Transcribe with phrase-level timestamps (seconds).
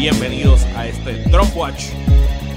[0.00, 1.88] bienvenidos a este Trump Watch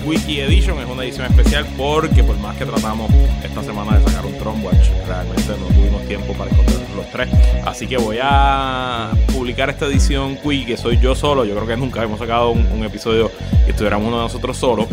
[0.05, 0.80] Wiki Edition.
[0.80, 3.12] Es una edición especial porque por más que tratamos
[3.44, 7.27] esta semana de sacar un Trump Watch, realmente no tuvimos tiempo para encontrar los tres.
[7.66, 11.44] Así que voy a publicar esta edición Wiki que soy yo solo.
[11.44, 13.30] Yo creo que nunca hemos sacado un, un episodio
[13.66, 14.88] que estuviéramos uno de nosotros solo.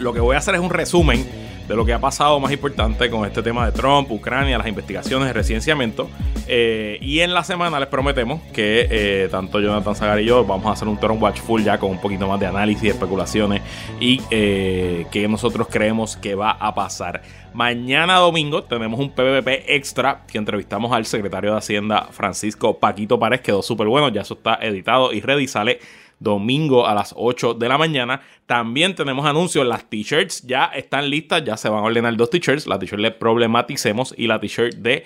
[0.00, 1.24] Lo que voy a hacer es un resumen
[1.68, 5.28] de lo que ha pasado más importante con este tema de Trump, Ucrania, las investigaciones
[5.28, 6.10] de residenciamiento.
[6.48, 10.66] Eh, y en la semana les prometemos que eh, tanto Jonathan Zagar y yo vamos
[10.66, 13.62] a hacer un Trump Watch full ya con un poquito más de análisis, especulaciones
[13.98, 17.22] y eh, que nosotros creemos que va a pasar.
[17.52, 23.40] Mañana domingo tenemos un PPP extra que entrevistamos al secretario de Hacienda Francisco Paquito Párez.
[23.40, 25.48] Quedó súper bueno, ya eso está editado y ready.
[25.48, 25.80] Sale
[26.18, 28.22] domingo a las 8 de la mañana.
[28.46, 32.66] También tenemos anuncios, las t-shirts ya están listas, ya se van a ordenar dos t-shirts,
[32.66, 35.04] la t-shirt de Problematicemos y la t-shirt de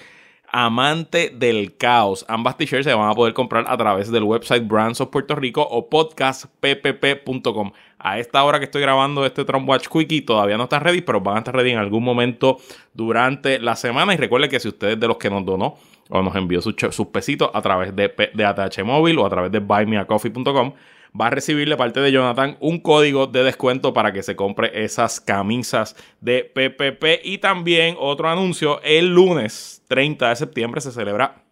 [0.53, 2.25] Amante del Caos.
[2.29, 5.63] Ambas t-shirts se van a poder comprar a través del website Brands of Puerto Rico
[5.63, 7.73] o podcastppp.com.
[7.99, 11.21] A esta hora que estoy grabando este Trump Watch Quickie todavía no están ready, pero
[11.21, 12.59] van a estar ready en algún momento
[12.95, 14.15] durante la semana.
[14.15, 15.77] Y recuerden que si ustedes de los que nos donó
[16.09, 19.53] o nos envió sus, sus pesitos a través de, de ATH Móvil o a través
[19.53, 20.73] de buymeacoffee.com,
[21.19, 24.85] va a recibir de parte de Jonathan un código de descuento para que se compre
[24.85, 27.25] esas camisas de PPP.
[27.25, 31.43] Y también otro anuncio, el lunes 30 de septiembre se celebra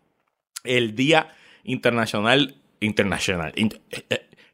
[0.64, 1.32] el Día
[1.64, 3.52] Internacional, Internacional,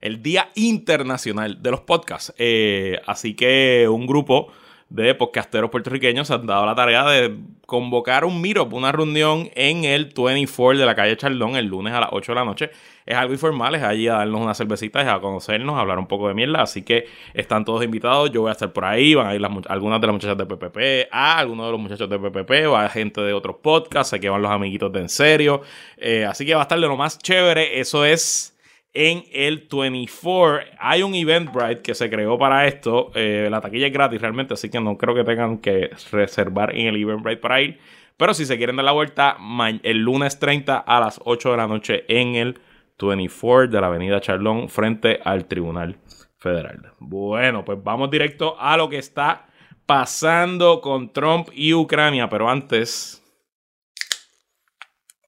[0.01, 2.35] el Día Internacional de los Podcasts.
[2.39, 4.53] Eh, así que un grupo
[4.95, 10.13] de podcasteros puertorriqueños han dado la tarea de convocar un meetup, una reunión en el
[10.17, 12.71] 24 de la calle Chardón el lunes a las 8 de la noche.
[13.05, 16.29] Es algo informal, es allí a darnos unas cervecitas, a conocernos, a hablar un poco
[16.29, 16.63] de mierda.
[16.63, 18.31] Así que están todos invitados.
[18.31, 21.09] Yo voy a estar por ahí, van a ir algunas de las muchachas de PPP,
[21.11, 24.43] a algunos de los muchachos de PPP, va gente de otros podcasts, sé que van
[24.43, 25.63] los amiguitos de En Serio.
[25.97, 27.81] Eh, así que va a estar de lo más chévere.
[27.81, 28.54] Eso es
[28.95, 30.67] en el 24.
[30.79, 33.11] Hay un Eventbrite que se creó para esto.
[33.15, 36.87] Eh, la taquilla es gratis realmente, así que no creo que tengan que reservar en
[36.87, 37.79] el Eventbrite para ir.
[38.17, 39.37] Pero si se quieren dar la vuelta,
[39.83, 42.61] el lunes 30 a las 8 de la noche en el
[43.01, 45.99] 24 de la Avenida Charlón, frente al Tribunal
[46.37, 46.93] Federal.
[47.01, 49.49] Bueno, pues vamos directo a lo que está
[49.85, 52.29] pasando con Trump y Ucrania.
[52.29, 53.21] Pero antes,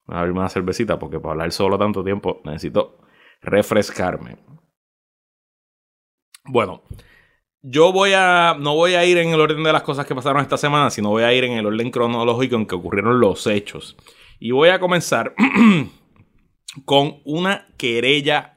[0.07, 2.99] voy a abrirme una cervecita porque para hablar solo tanto tiempo necesito
[3.47, 4.37] refrescarme.
[6.45, 6.83] Bueno,
[7.63, 8.57] yo voy a.
[8.59, 11.11] No voy a ir en el orden de las cosas que pasaron esta semana, sino
[11.11, 13.97] voy a ir en el orden cronológico en que ocurrieron los hechos.
[14.39, 15.35] Y voy a comenzar
[16.85, 18.56] con una querella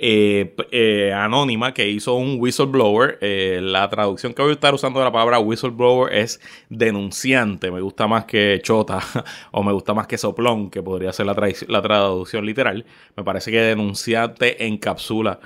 [0.00, 3.18] eh, eh, anónima que hizo un whistleblower.
[3.20, 7.72] Eh, la traducción que voy a estar usando de la palabra whistleblower es denunciante.
[7.72, 9.00] Me gusta más que chota
[9.50, 11.34] o me gusta más que soplón, que podría ser la,
[11.66, 12.86] la traducción literal.
[13.16, 15.40] Me parece que denunciante encapsula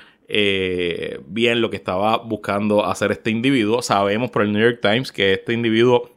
[1.27, 3.83] bien lo que estaba buscando hacer este individuo.
[3.83, 6.11] Sabemos por el New York Times que este individuo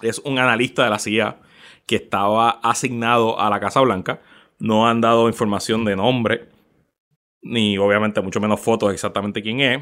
[0.00, 1.40] es un analista de la CIA
[1.86, 4.20] que estaba asignado a la Casa Blanca.
[4.60, 6.55] No han dado información de nombre
[7.46, 9.80] ni obviamente mucho menos fotos exactamente quién es.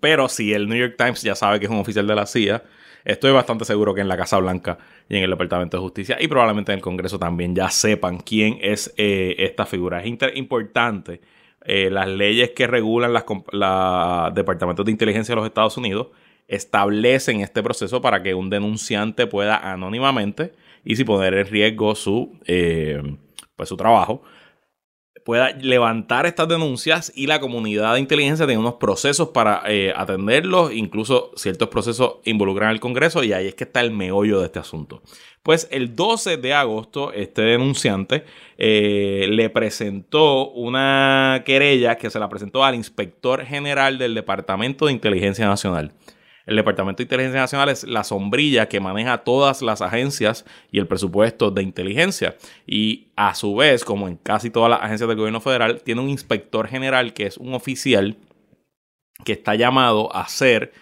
[0.00, 2.62] Pero si el New York Times ya sabe que es un oficial de la CIA,
[3.04, 4.78] estoy bastante seguro que en la Casa Blanca
[5.08, 8.58] y en el Departamento de Justicia y probablemente en el Congreso también ya sepan quién
[8.60, 10.02] es eh, esta figura.
[10.02, 11.20] Es importante
[11.64, 16.08] eh, las leyes que regulan los departamentos de inteligencia de los Estados Unidos
[16.46, 20.52] establecen este proceso para que un denunciante pueda anónimamente
[20.84, 23.02] y sin poner en riesgo su, eh,
[23.54, 24.22] pues su trabajo
[25.24, 30.72] pueda levantar estas denuncias y la comunidad de inteligencia tiene unos procesos para eh, atenderlos,
[30.72, 34.58] incluso ciertos procesos involucran al Congreso y ahí es que está el meollo de este
[34.58, 35.02] asunto.
[35.42, 38.24] Pues el 12 de agosto este denunciante
[38.58, 44.92] eh, le presentó una querella que se la presentó al inspector general del Departamento de
[44.92, 45.92] Inteligencia Nacional.
[46.48, 50.86] El Departamento de Inteligencia Nacional es la sombrilla que maneja todas las agencias y el
[50.86, 52.36] presupuesto de inteligencia.
[52.66, 56.08] Y a su vez, como en casi todas las agencias del gobierno federal, tiene un
[56.08, 58.16] inspector general que es un oficial
[59.26, 60.72] que está llamado a ser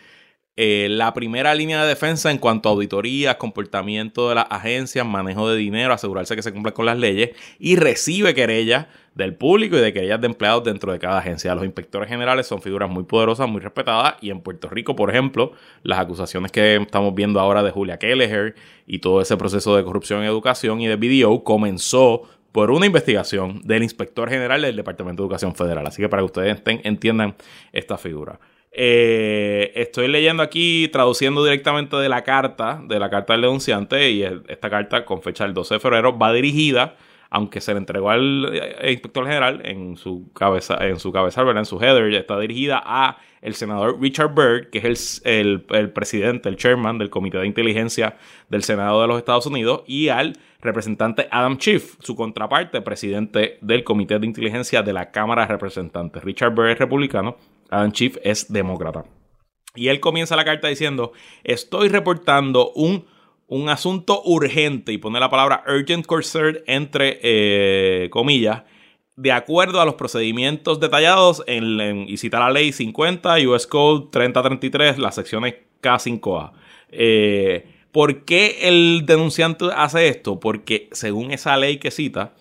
[0.55, 5.51] eh, la primera línea de defensa en cuanto a auditoría, comportamiento de las agencias, manejo
[5.51, 8.87] de dinero, asegurarse que se cumplan con las leyes y recibe querellas
[9.17, 11.55] del público y de querellas de empleados dentro de cada agencia.
[11.55, 15.53] Los inspectores generales son figuras muy poderosas, muy respetadas y en Puerto Rico, por ejemplo,
[15.83, 18.55] las acusaciones que estamos viendo ahora de Julia Kelleher
[18.87, 22.23] y todo ese proceso de corrupción en educación y de BDO comenzó
[22.53, 25.87] por una investigación del inspector general del Departamento de Educación Federal.
[25.87, 27.35] Así que para que ustedes entiendan
[27.73, 28.39] esta figura.
[28.71, 34.23] Eh, estoy leyendo aquí, traduciendo directamente de la carta, de la carta del denunciante, y
[34.23, 36.97] esta carta con fecha del 12 de febrero va dirigida
[37.31, 41.63] aunque se le entregó al eh, inspector general en su cabeza, en su cabeza, ¿verdad?
[41.63, 46.49] en su header, está dirigida a el senador Richard Byrd, que es el, el, presidente,
[46.49, 48.17] el chairman del Comité de Inteligencia
[48.49, 53.85] del Senado de los Estados Unidos, y al representante Adam Schiff, su contraparte, presidente del
[53.85, 56.25] Comité de Inteligencia de la Cámara de Representantes.
[56.25, 57.37] Richard Byrd es republicano,
[57.71, 59.05] Adam Schiff es demócrata.
[59.77, 61.13] Y él comienza la carta diciendo,
[61.45, 63.05] estoy reportando un
[63.49, 68.65] un asunto urgente, y pone la palabra urgent concern entre eh, comillas,
[69.17, 74.99] de acuerdo a los procedimientos detallados en, y cita la ley 50 US Code 3033,
[74.99, 76.53] las secciones K5A.
[76.91, 80.39] Eh, ¿Por qué el denunciante hace esto?
[80.39, 82.35] Porque según esa ley que cita,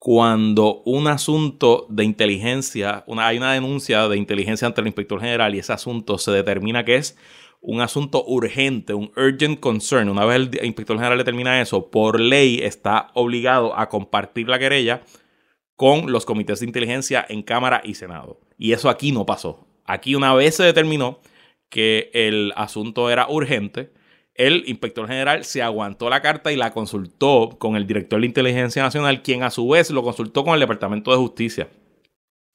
[0.00, 5.54] cuando un asunto de inteligencia, una, hay una denuncia de inteligencia ante el inspector general
[5.54, 7.16] y ese asunto se determina que es
[7.62, 12.58] un asunto urgente, un urgent concern, una vez el inspector general determina eso, por ley
[12.60, 15.02] está obligado a compartir la querella
[15.76, 18.40] con los comités de inteligencia en Cámara y Senado.
[18.58, 19.66] Y eso aquí no pasó.
[19.84, 21.20] Aquí una vez se determinó
[21.68, 23.92] que el asunto era urgente,
[24.34, 28.82] el inspector general se aguantó la carta y la consultó con el director de inteligencia
[28.82, 31.68] nacional, quien a su vez lo consultó con el Departamento de Justicia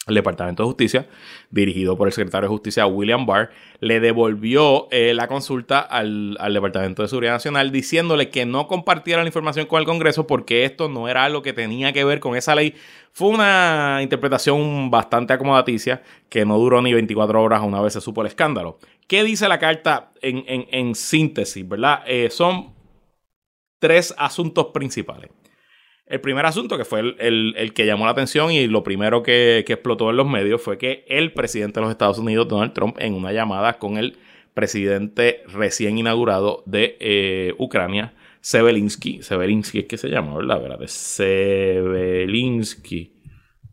[0.08, 1.08] el Departamento de Justicia,
[1.52, 7.02] dirigido por el secretario de Justicia William Barr, le devolvió eh, la consulta al, Departamento
[7.02, 11.08] de Seguridad Nacional diciéndole que no compartiera la información con el Congreso porque esto no
[11.08, 12.74] era algo que tenía que ver con esa ley.
[13.12, 18.22] Fue una interpretación bastante acomodaticia que no duró ni 24 horas una vez se supo
[18.22, 18.80] el escándalo.
[19.08, 21.68] ¿Qué dice la carta en, síntesis?
[21.68, 22.04] ¿verdad?
[22.08, 22.74] Eh, son
[23.80, 25.30] tres asuntos principales.
[26.10, 30.10] El primer asunto, que fue el, que llamó la atención y lo primero que, explotó
[30.10, 33.34] en los medios, fue que el presidente de los Estados Unidos, Donald Trump, en una
[33.34, 34.18] llamada con el
[34.54, 40.62] presidente recién inaugurado de eh, Ucrania, Sebelinsky, Sebelinsky es que se llama, ¿verdad?
[40.62, 40.80] ¿verdad?
[40.88, 42.32] Sebelinsky.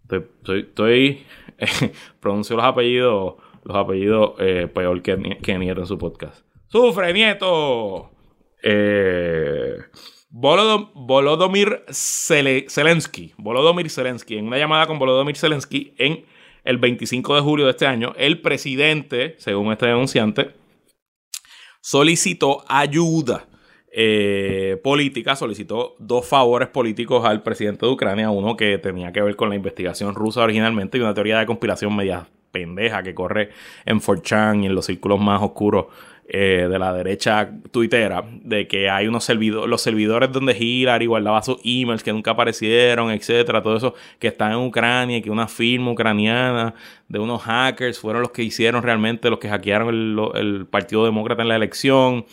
[0.03, 1.23] Estoy, estoy,
[2.21, 6.45] pronuncio los apellidos, los apellidos eh, peor que, que Nieto en su podcast.
[6.67, 8.11] ¡Sufre, Nieto!
[8.61, 9.77] Eh,
[10.37, 13.33] Volodymyr Zelensky,
[13.89, 16.25] Zelensky, en una llamada con Volodymyr Zelensky en
[16.65, 20.51] el 25 de julio de este año, el presidente, según este denunciante,
[21.81, 23.47] solicitó ayuda
[23.93, 29.37] eh, política, solicitó dos favores políticos al presidente de Ucrania, uno que tenía que ver
[29.37, 33.51] con la investigación rusa originalmente y una teoría de conspiración media pendeja que corre
[33.85, 35.87] en 4chan y en los círculos más oscuros
[36.26, 41.43] eh, de la derecha tuitera de que hay unos servidores, los servidores donde Hillary guardaba
[41.43, 45.49] sus emails que nunca aparecieron, etcétera, todo eso que está en Ucrania y que una
[45.49, 46.75] firma ucraniana
[47.09, 51.43] de unos hackers fueron los que hicieron realmente, los que hackearon el, el Partido Demócrata
[51.43, 52.25] en la elección.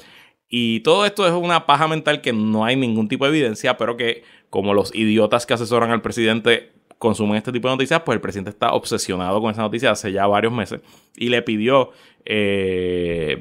[0.47, 3.97] Y todo esto es una paja mental que no hay ningún tipo de evidencia, pero
[3.97, 6.71] que como los idiotas que asesoran al presidente
[7.01, 10.27] consumen este tipo de noticias, pues el presidente está obsesionado con esa noticia hace ya
[10.27, 10.81] varios meses
[11.18, 11.89] y le pidió
[12.25, 13.38] eh,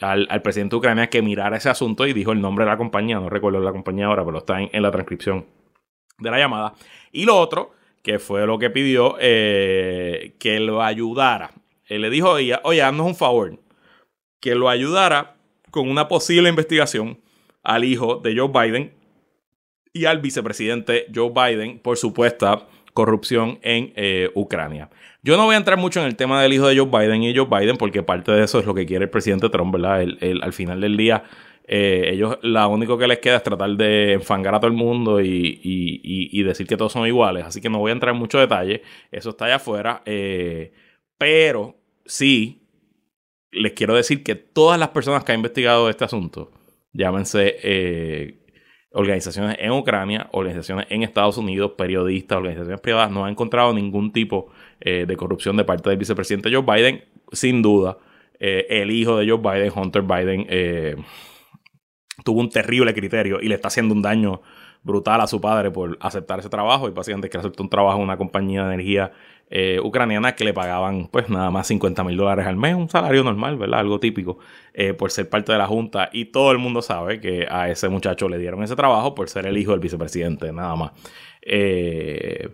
[0.00, 3.20] al, presidente de Ucrania que mirara ese asunto y dijo el nombre de la compañía,
[3.20, 5.46] no recuerdo la compañía ahora, pero está en, la transcripción
[6.18, 6.74] de la llamada.
[7.12, 7.70] Y lo otro,
[8.02, 11.52] que fue lo que pidió, eh, que lo ayudara.
[11.86, 13.60] Él le dijo, oye, oye, haznos un favor,
[14.40, 15.36] que lo ayudara
[15.70, 17.20] con una posible investigación
[17.62, 18.92] al hijo de Joe Biden
[19.92, 24.88] y al vicepresidente Joe Biden por supuesta corrupción en eh, Ucrania.
[25.22, 27.36] Yo no voy a entrar mucho en el tema del hijo de Joe Biden y
[27.36, 30.06] Joe Biden, porque parte de eso es lo que quiere el presidente Trump, ¿verdad?
[30.42, 31.24] al final del día,
[31.66, 35.20] eh, ellos, lo único que les queda es tratar de enfangar a todo el mundo
[35.20, 37.44] y, decir que todos son iguales.
[37.44, 38.82] Así que no voy a entrar en mucho detalle.
[39.10, 40.02] Eso está allá afuera.
[40.04, 40.72] Eh,
[41.18, 42.62] pero sí,
[43.50, 46.52] les quiero decir que todas las personas que han investigado este asunto,
[46.92, 48.43] llámense
[48.94, 54.50] organizaciones en Ucrania, organizaciones en Estados Unidos, periodistas, organizaciones privadas, no han encontrado ningún tipo
[54.80, 57.04] eh, de corrupción de parte del vicepresidente Joe Biden.
[57.32, 57.98] Sin duda,
[58.38, 60.96] eh, el hijo de Joe Biden, Hunter Biden, eh,
[62.24, 64.42] tuvo un terrible criterio y le está haciendo un daño
[64.84, 68.04] brutal a su padre por aceptar ese trabajo y básicamente que aceptó un trabajo en
[68.04, 69.12] una compañía de energía
[69.50, 73.22] eh, ucraniana que le pagaban pues nada más 50 mil dólares al mes, un salario
[73.22, 73.80] normal, ¿verdad?
[73.80, 74.38] Algo típico
[74.72, 77.88] eh, por ser parte de la Junta y todo el mundo sabe que a ese
[77.88, 80.92] muchacho le dieron ese trabajo por ser el hijo del vicepresidente, nada más.
[81.42, 82.48] Eh,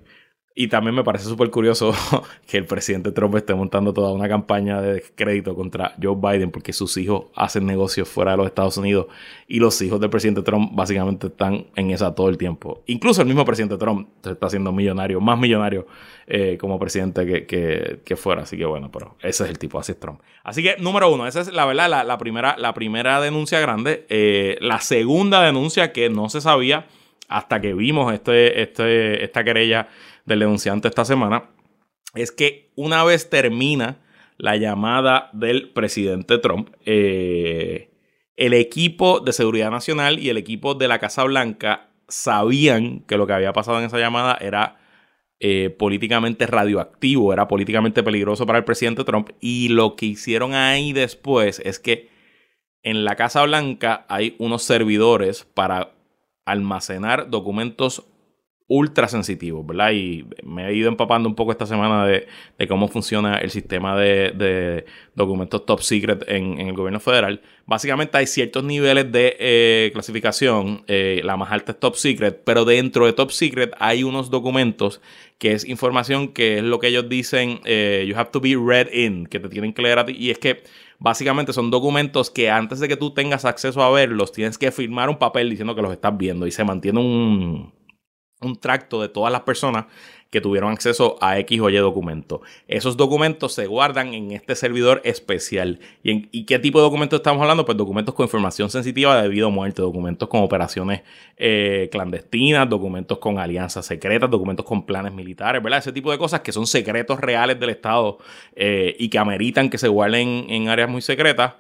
[0.53, 1.95] y también me parece súper curioso
[2.47, 6.73] que el presidente Trump esté montando toda una campaña de crédito contra Joe Biden porque
[6.73, 9.07] sus hijos hacen negocios fuera de los Estados Unidos
[9.47, 12.83] y los hijos del presidente Trump básicamente están en esa todo el tiempo.
[12.87, 15.87] Incluso el mismo presidente Trump está haciendo millonario, más millonario
[16.27, 18.43] eh, como presidente que, que, fuera.
[18.43, 20.21] Así que bueno, pero ese es el tipo, así es Trump.
[20.43, 24.05] Así que número uno, esa es la verdad, la, primera, la primera denuncia grande.
[24.09, 26.87] Eh, la segunda denuncia que no se sabía
[27.29, 29.89] hasta que vimos este, este, esta querella
[30.31, 31.51] del denunciante esta semana,
[32.15, 33.99] es que una vez termina
[34.39, 37.91] la llamada del presidente Trump, eh,
[38.37, 43.27] el equipo de seguridad nacional y el equipo de la Casa Blanca sabían que lo
[43.27, 44.79] que había pasado en esa llamada era
[45.41, 49.31] eh, políticamente radioactivo, era políticamente peligroso para el presidente Trump.
[49.41, 52.09] Y lo que hicieron ahí después es que
[52.83, 55.93] en la Casa Blanca hay unos servidores para
[56.47, 58.05] almacenar documentos
[58.71, 59.91] ultra sensitivos, ¿verdad?
[59.91, 62.29] Y me he ido empapando un poco esta semana de,
[62.69, 64.87] cómo funciona el sistema de,
[65.17, 67.43] documentos top secret en, el gobierno federal.
[67.67, 72.65] Básicamente hay ciertos niveles de eh, clasificación, eh, la más alta es top secret, pero
[72.65, 75.01] dentro de top secret hay unos documentos
[75.39, 78.87] que es información que es lo que ellos dicen, eh, you have to be read
[78.93, 80.63] in, que te tienen que leer a ti, y es que
[81.01, 85.09] básicamente son documentos que antes de que tú tengas acceso a verlos, tienes que firmar
[85.09, 87.80] un papel diciendo que los estás viendo y se mantiene un
[88.41, 89.87] un tracto de todas las personas
[90.31, 92.41] que tuvieron acceso a X o Y documento.
[92.69, 95.81] Esos documentos se guardan en este servidor especial.
[96.05, 97.67] ¿Y, en, qué tipo de documentos estamos hablando?
[97.67, 101.03] Pues documentos con información sensitiva debido a muerte, documentos con operaciones
[101.37, 105.81] eh, clandestinas, documentos con alianzas secretas, documentos con planes militares, ¿verdad?
[105.81, 108.19] Ese tipo de cosas que son secretos reales del Estado
[108.55, 111.55] eh, y que ameritan que se guarden en áreas muy secretas.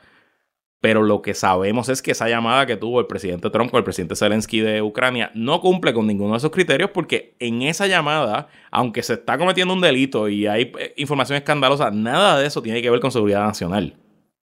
[0.80, 3.84] Pero lo que sabemos es que esa llamada que tuvo el presidente Trump con el
[3.84, 8.48] presidente Zelensky de Ucrania no cumple con ninguno de esos criterios porque en esa llamada,
[8.70, 12.80] aunque se está cometiendo un delito y hay eh, información escandalosa, nada de eso tiene
[12.80, 13.96] que ver con seguridad nacional.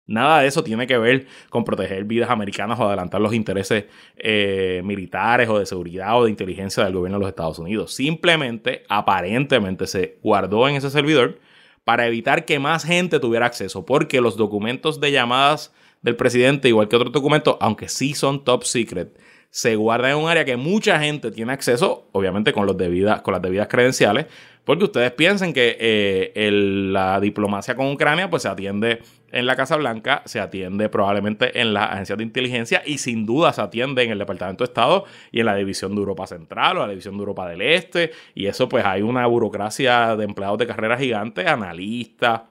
[0.08, 4.80] Nada de eso tiene que ver con proteger vidas americanas o adelantar los intereses eh,
[4.84, 7.92] militares o de seguridad o de inteligencia del gobierno de los Estados Unidos.
[7.92, 11.40] Simplemente, aparentemente, se guardó en ese servidor
[11.82, 15.72] para evitar que más gente tuviera acceso, porque los documentos de llamadas
[16.06, 19.18] del presidente, igual que otros documentos, aunque sí son top secret,
[19.50, 22.76] se guardan en un área que mucha gente tiene acceso, obviamente con, los
[23.22, 24.26] con las debidas credenciales,
[24.64, 29.00] porque ustedes piensen que eh, la diplomacia con Ucrania pues se atiende
[29.32, 33.52] en la Casa Blanca, se atiende probablemente en las agencias de inteligencia y sin duda
[33.52, 36.82] se atiende en el Departamento de Estado y en la División de Europa Central o
[36.82, 38.12] la División de Europa del Este.
[38.32, 42.42] Y eso pues hay una burocracia de empleados de carrera gigante, analistas,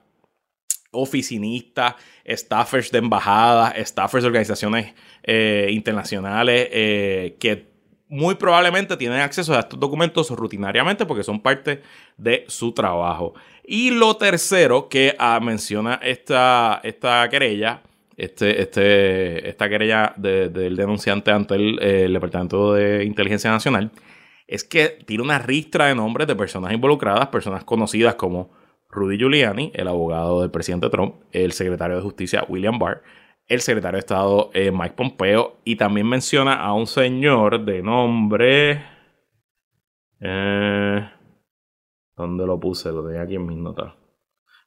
[0.96, 1.94] oficinistas,
[2.28, 7.66] staffers de embajadas, staffers de organizaciones eh, internacionales eh, que
[8.08, 11.82] muy probablemente tienen acceso a estos documentos rutinariamente porque son parte
[12.16, 13.34] de su trabajo.
[13.64, 17.82] Y lo tercero que ah, menciona esta, esta querella,
[18.16, 23.90] este, este, esta querella del denunciante ante el, el Departamento de Inteligencia Nacional,
[24.46, 28.50] es que tiene una ristra de nombres de personas involucradas, personas conocidas como
[28.96, 33.02] Rudy Giuliani, el abogado del presidente Trump, el secretario de Justicia William Barr,
[33.46, 38.82] el secretario de Estado eh, Mike Pompeo y también menciona a un señor de nombre...
[40.18, 41.10] Eh,
[42.16, 42.90] ¿Dónde lo puse?
[42.90, 43.92] Lo tenía aquí en mis notas.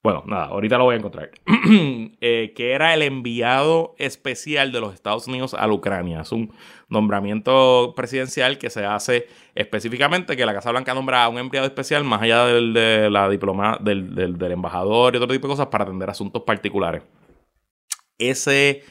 [0.01, 1.31] Bueno, nada, ahorita lo voy a encontrar.
[2.21, 6.21] Eh, que era el enviado especial de los Estados Unidos a la Ucrania.
[6.21, 6.53] Es un
[6.89, 12.03] nombramiento presidencial que se hace específicamente que la Casa Blanca nombra a un enviado especial
[12.03, 15.85] más allá del, de la diploma, del, del embajador y otro tipo de cosas para
[15.85, 17.03] atender asuntos particulares.
[18.17, 18.83] Ese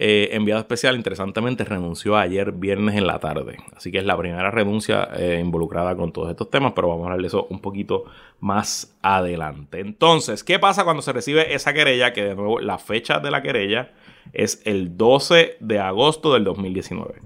[0.00, 3.56] eh, enviado especial, interesantemente, renunció ayer viernes en la tarde.
[3.76, 7.06] Así que es la primera renuncia eh, involucrada con todos estos temas, pero vamos a
[7.06, 8.04] hablar de eso un poquito
[8.38, 9.80] más adelante.
[9.80, 12.12] Entonces, ¿qué pasa cuando se recibe esa querella?
[12.12, 13.90] Que de nuevo, la fecha de la querella
[14.32, 17.20] es el 12 de agosto del 2019.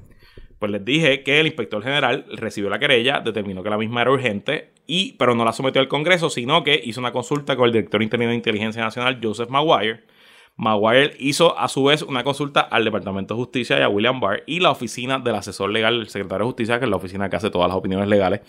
[0.58, 4.12] Pues les dije que el inspector general recibió la querella, determinó que la misma era
[4.12, 7.72] urgente, y, pero no la sometió al Congreso, sino que hizo una consulta con el
[7.72, 10.04] director interino de Inteligencia Nacional, Joseph Maguire,
[10.56, 14.42] Maguire hizo a su vez una consulta al Departamento de Justicia y a William Barr
[14.46, 17.36] y la oficina del asesor legal del secretario de Justicia, que es la oficina que
[17.36, 18.40] hace todas las opiniones legales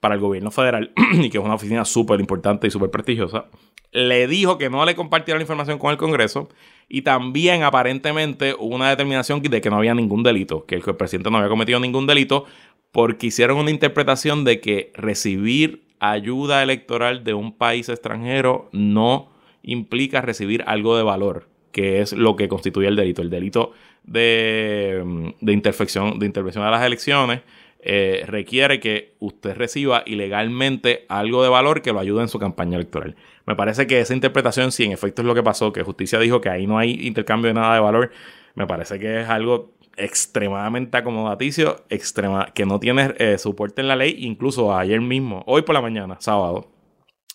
[0.00, 3.46] para el gobierno federal y que es una oficina súper importante y súper prestigiosa,
[3.92, 6.48] le dijo que no le compartiera la información con el Congreso
[6.88, 11.30] y también aparentemente hubo una determinación de que no había ningún delito, que el presidente
[11.30, 12.44] no había cometido ningún delito
[12.92, 19.30] porque hicieron una interpretación de que recibir ayuda electoral de un país extranjero no
[19.66, 23.20] implica recibir algo de valor, que es lo que constituye el delito.
[23.20, 23.72] El delito
[24.04, 27.42] de, mm, de, intervención, de intervención a las elecciones
[27.88, 32.76] eh, requiere que usted reciba ilegalmente algo de valor que lo ayude en su campaña
[32.76, 33.14] electoral.
[33.46, 36.40] Me parece que esa interpretación, si en efecto es lo que pasó, que justicia dijo
[36.40, 38.10] que ahí no hay intercambio de nada de valor,
[38.56, 43.94] me parece que es algo extremadamente acomodaticio, extrema, que no tiene eh, soporte en la
[43.94, 46.68] ley, incluso ayer mismo, hoy por la mañana, sábado,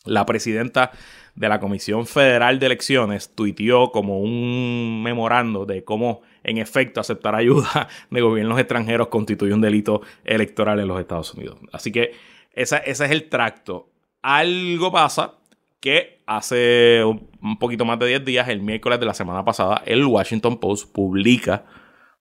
[0.05, 0.91] La presidenta
[1.35, 7.35] de la Comisión Federal de Elecciones tuiteó como un memorando de cómo en efecto aceptar
[7.35, 11.59] ayuda de gobiernos extranjeros constituye un delito electoral en los Estados Unidos.
[11.71, 12.13] Así que
[12.53, 13.89] ese es el tracto.
[14.23, 15.35] Algo pasa
[15.79, 20.05] que hace un poquito más de 10 días, el miércoles de la semana pasada, el
[20.05, 21.65] Washington Post publica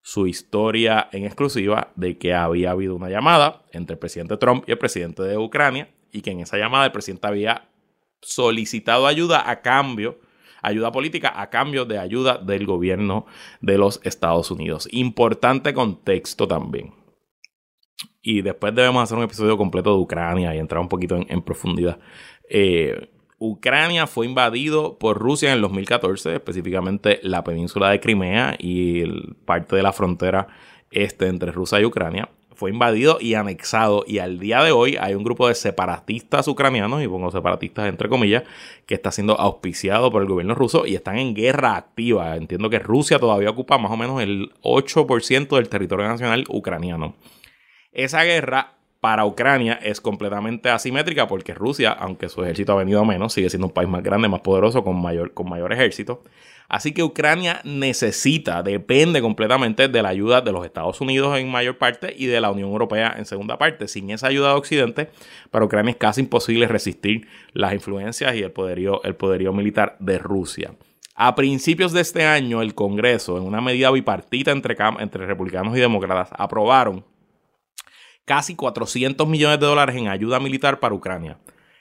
[0.03, 4.73] su historia en exclusiva de que había habido una llamada entre el presidente Trump y
[4.73, 7.69] el presidente de Ucrania y que en esa llamada el presidente había
[8.23, 10.19] solicitado ayuda a cambio,
[10.63, 13.27] ayuda política a cambio de ayuda del gobierno
[13.61, 14.89] de los Estados Unidos.
[14.91, 16.95] Importante contexto también.
[18.23, 21.99] Y después debemos hacer un episodio completo de Ucrania y entrar un poquito en, profundidad.
[22.49, 29.03] Eh, Ucrania fue invadido por Rusia en el 2014, específicamente la península de Crimea y
[29.47, 30.49] parte de la frontera
[30.91, 32.29] este entre Rusia y Ucrania.
[32.61, 37.03] Fue invadido y anexado y al día de hoy hay un grupo de separatistas ucranianos,
[37.03, 38.43] y pongo separatistas entre comillas,
[38.85, 42.37] que está siendo auspiciado por el gobierno ruso y están en guerra activa.
[42.37, 47.15] Entiendo que Rusia todavía ocupa más o menos el 8% del territorio nacional ucraniano.
[47.93, 53.33] Esa guerra para Ucrania es completamente asimétrica porque Rusia, aunque su ejército ha venido menos,
[53.33, 56.23] sigue siendo un país más grande, más poderoso, con mayor, con mayor ejército.
[56.71, 61.79] Así que Ucrania necesita, depende completamente de la ayuda de los Estados Unidos en mayor
[61.79, 63.89] parte y de la Unión Europea en segunda parte.
[63.89, 65.11] Sin esa ayuda de Occidente,
[65.51, 70.77] para Ucrania es casi imposible resistir las influencias y el poderío, militar de Rusia.
[71.17, 75.81] A principios de este año, el Congreso, en una medida bipartita entre, entre republicanos y
[75.81, 77.05] demócratas, aprobaron
[78.25, 81.41] casi 400 millones de dólares en ayuda militar para Ucrania.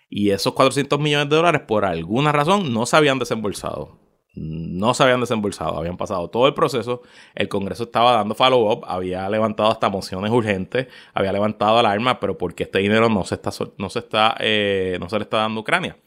[0.10, 4.09] Y esos 400 millones de dólares, por alguna razón, no se habían desembolsado.
[4.42, 7.02] No se habían desembolsado, habían pasado todo el proceso.
[7.36, 12.64] El Congreso estaba dando follow-up, había levantado hasta mociones urgentes, había levantado alarma, pero porque
[12.64, 15.62] este dinero no se está, no se está, eh, no se le está dando a
[15.62, 15.98] Ucrania.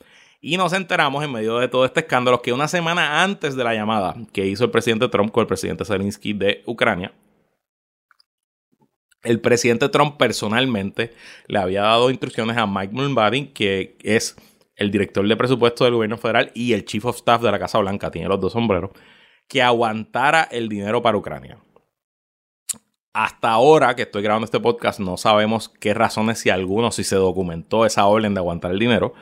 [0.41, 3.75] Y nos enteramos en medio de todo este escándalo que una semana antes de la
[3.75, 7.13] llamada que hizo el presidente Trump con el presidente Zelensky de Ucrania,
[9.23, 11.13] el presidente Trump personalmente
[11.49, 14.37] le había dado instrucciones a Mike Mulvaney, que es
[14.83, 17.79] el director de presupuesto del gobierno federal y el chief of staff de la Casa
[17.79, 18.91] Blanca, tiene los dos sombreros,
[19.49, 21.59] que aguantara el dinero para Ucrania.
[23.15, 27.17] Hasta ahora que estoy grabando este podcast, no sabemos qué razones, si alguno, si se
[27.17, 29.15] documentó esa orden de aguantar el dinero.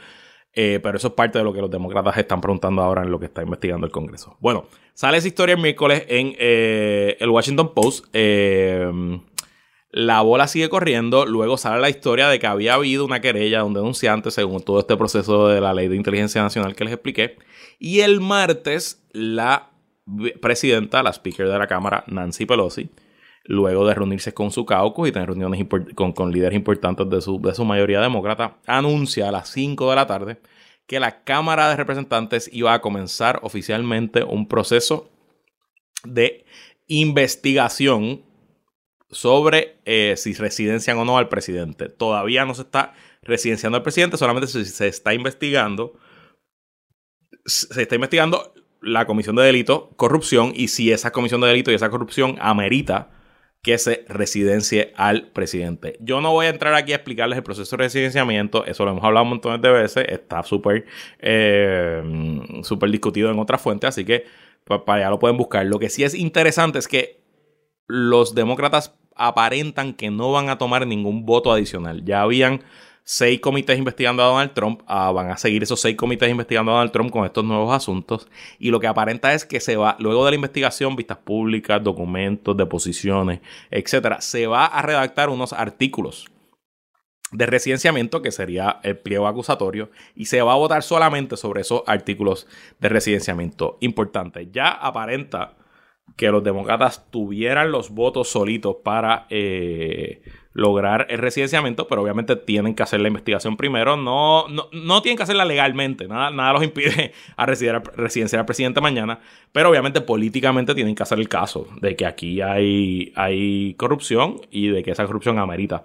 [0.53, 3.21] Eh, pero eso es parte de lo que los demócratas están preguntando ahora en lo
[3.21, 4.37] que está investigando el Congreso.
[4.41, 8.07] Bueno, sale esa historia el miércoles en eh, el Washington Post.
[8.13, 8.91] Eh,
[9.93, 13.65] la bola sigue corriendo, luego sale la historia de que había habido una querella de
[13.65, 17.37] un denunciante según todo este proceso de la ley de inteligencia nacional que les expliqué.
[17.79, 19.71] Y el martes la
[20.41, 22.91] presidenta, la speaker de la Cámara, Nancy Pelosi,
[23.45, 27.55] luego de reunirse con su caucus y tener reuniones con, líderes importantes de su, de
[27.55, 30.41] su mayoría demócrata, anuncia a las 5 de la tarde
[30.87, 35.11] que la Cámara de Representantes iba a comenzar oficialmente un proceso
[36.05, 36.45] de
[36.89, 38.23] investigación
[39.11, 41.89] sobre eh, si residencian o no al presidente.
[41.89, 45.99] Todavía no se está residenciando al presidente, solamente se está investigando.
[47.45, 51.75] Se está investigando la comisión de delito, corrupción, y si esa comisión de delito y
[51.75, 53.11] esa corrupción amerita
[53.63, 55.99] que se residencie al presidente.
[56.01, 59.05] Yo no voy a entrar aquí a explicarles el proceso de residenciamiento, eso lo hemos
[59.05, 60.87] hablado un montón de veces, está súper
[61.19, 62.03] eh,
[62.91, 64.25] discutido en otras fuentes, así que
[64.65, 65.67] para allá lo pueden buscar.
[65.67, 67.21] Lo que sí es interesante es que
[67.87, 72.05] los demócratas aparentan que no van a tomar ningún voto adicional.
[72.05, 72.63] Ya habían
[73.05, 76.75] seis comités investigando a Donald Trump, ah, van a seguir esos seis comités investigando a
[76.75, 80.25] Donald Trump con estos nuevos asuntos y lo que aparenta es que se va, luego
[80.25, 86.27] de la investigación, vistas públicas, documentos, deposiciones, etcétera, se va a redactar unos artículos
[87.33, 91.83] de residenciamiento, que sería el pliego acusatorio, y se va a votar solamente sobre esos
[91.87, 92.47] artículos
[92.81, 93.77] de residenciamiento.
[93.81, 95.57] Importante, ya aparenta
[96.17, 102.75] que los demócratas tuvieran los votos solitos para eh, lograr el residenciamiento, pero obviamente tienen
[102.75, 103.97] que hacer la investigación primero.
[103.97, 109.21] No, no, tienen que hacerla legalmente, nada, nada los impide a residenciar al presidente mañana,
[109.53, 114.69] pero obviamente políticamente tienen que hacer el caso de que aquí hay, hay corrupción y
[114.69, 115.85] de que esa corrupción amerita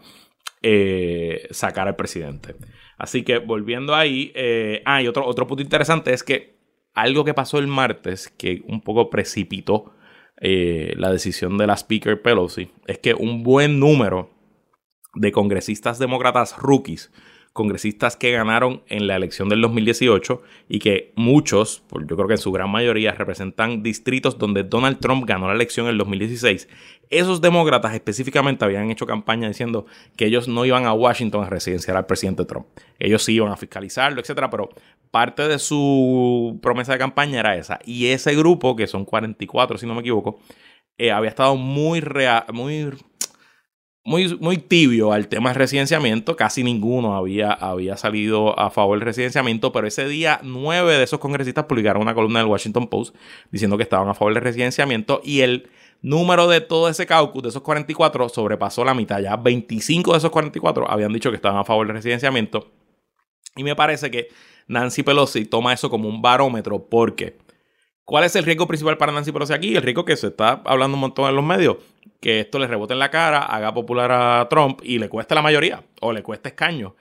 [0.62, 2.56] eh, sacar al presidente.
[2.98, 6.56] Así que volviendo ahí, eh, ah, otro, otro punto interesante es que
[6.94, 9.95] algo que pasó el martes que un poco precipitó
[10.42, 14.30] eh, la decisión de la Speaker Pelosi es que un buen número
[15.16, 17.12] de congresistas demócratas rookies
[17.56, 22.38] congresistas que ganaron en la elección del 2018 y que muchos, yo creo que en
[22.38, 26.68] su gran mayoría, representan distritos donde Donald Trump ganó la elección en el 2016.
[27.10, 29.86] Esos demócratas específicamente habían hecho campaña diciendo
[30.18, 32.66] que ellos no iban a Washington a residenciar al presidente Trump.
[33.00, 34.68] Ellos sí iban a fiscalizarlo, etcétera, pero
[35.10, 37.80] parte de su promesa de campaña era esa.
[37.86, 40.42] Y ese grupo, que son 44 si no me equivoco,
[40.98, 42.04] eh, había estado muy,
[42.52, 42.90] muy
[44.06, 46.36] muy, muy tibio al tema del residenciamiento.
[46.36, 51.20] Casi ninguno había, había salido a favor del residenciamiento, pero ese día nueve de esos
[51.20, 53.16] congresistas publicaron una columna del Washington Post
[53.52, 55.70] diciendo que estaban a favor del residenciamiento y el
[56.04, 59.20] número de todo ese caucus, de esos 44, sobrepasó la mitad.
[59.20, 62.72] Ya 25 de esos 44 habían dicho que estaban a favor del residenciamiento.
[63.56, 64.28] Y me parece que
[64.68, 67.38] Nancy Pelosi toma eso como un barómetro porque
[68.06, 69.76] ¿cuál es el riesgo principal para Nancy Pelosi aquí?
[69.76, 71.78] El riesgo que se está hablando un montón en los medios
[72.26, 75.42] que esto le rebote en la cara, haga popular a Trump y le cueste la
[75.42, 76.96] mayoría o le cueste escaño.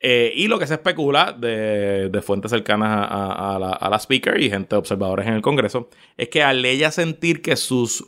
[0.00, 5.26] Eh, y lo que se especula de, fuentes cercanas a, la, speaker y gente observadores
[5.26, 8.06] en el Congreso es que al ella sentir que sus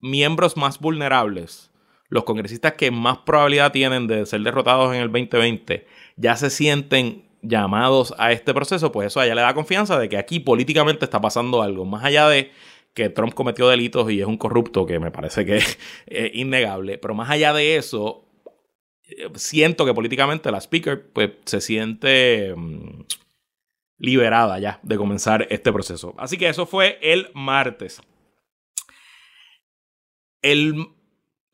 [0.00, 1.72] miembros más vulnerables,
[2.08, 7.24] los congresistas que más probabilidad tienen de ser derrotados en el 2020, ya se sienten
[7.44, 11.04] llamados a este proceso, pues eso a ella le da confianza de que aquí políticamente
[11.04, 12.50] está pasando algo, más allá de
[12.94, 15.78] que Trump cometió delitos y es un corrupto, que me parece que es
[16.34, 16.96] innegable.
[16.98, 18.24] Pero más allá de eso,
[19.06, 23.02] eh, siento que políticamente la speaker pues, se siente mm,
[23.98, 26.14] liberada ya de comenzar este proceso.
[26.18, 28.00] Así que eso fue el martes.
[30.40, 30.93] El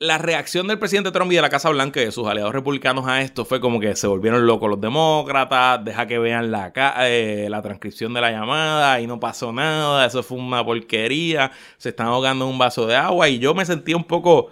[0.00, 3.06] la reacción del presidente Trump y de la Casa Blanca y de sus aliados republicanos
[3.06, 7.48] a esto fue como que se volvieron locos los demócratas, deja que vean la, eh,
[7.50, 12.06] la transcripción de la llamada y no pasó nada, eso fue una porquería, se están
[12.06, 14.48] ahogando un vaso de agua y yo me sentía un poco...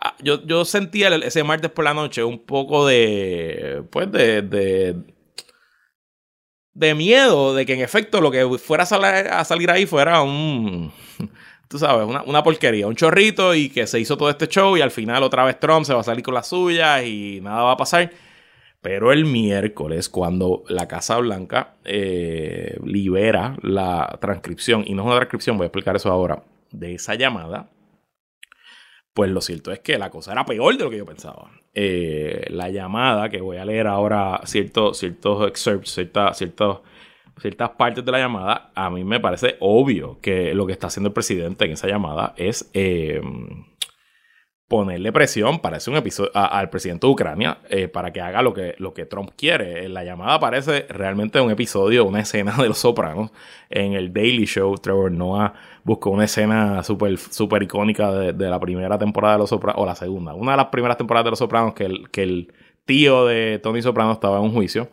[0.00, 3.84] Ah, yo, yo sentía ese martes por la noche un poco de...
[3.90, 4.96] pues de, de
[6.74, 10.92] de miedo de que en efecto lo que fuera a salir ahí fuera un
[11.68, 14.90] tú sabes, una, porquería, un chorrito y que se hizo todo este show y al
[14.90, 17.76] final otra vez Trump se va a salir con la suya y nada va a
[17.76, 18.10] pasar.
[18.80, 25.16] Pero el miércoles, cuando la Casa Blanca eh, libera la transcripción, y no es una
[25.16, 27.70] transcripción, voy a explicar eso ahora, de esa llamada,
[29.12, 31.50] pues lo cierto es que la cosa era peor de lo que yo pensaba.
[31.74, 36.00] Eh, la llamada, que voy a leer ahora ciertos, ciertos excerpts,
[36.34, 36.80] ciertos
[37.40, 41.08] ciertas partes de la llamada, a mí me parece obvio que lo que está haciendo
[41.08, 43.20] el presidente en esa llamada es eh,
[44.68, 48.74] ponerle presión, parece un episodio, al presidente de Ucrania eh, para que haga lo que,
[48.78, 49.86] lo que Trump quiere.
[49.86, 53.30] En la llamada parece realmente un episodio, una escena de Los Sopranos.
[53.70, 58.98] En el Daily Show, Trevor Noah buscó una escena súper super icónica de, la primera
[58.98, 61.72] temporada de Los Sopranos, o la segunda, una de las primeras temporadas de Los Sopranos
[61.72, 62.52] que el, que el
[62.84, 64.88] tío de Tony Soprano estaba en un juicio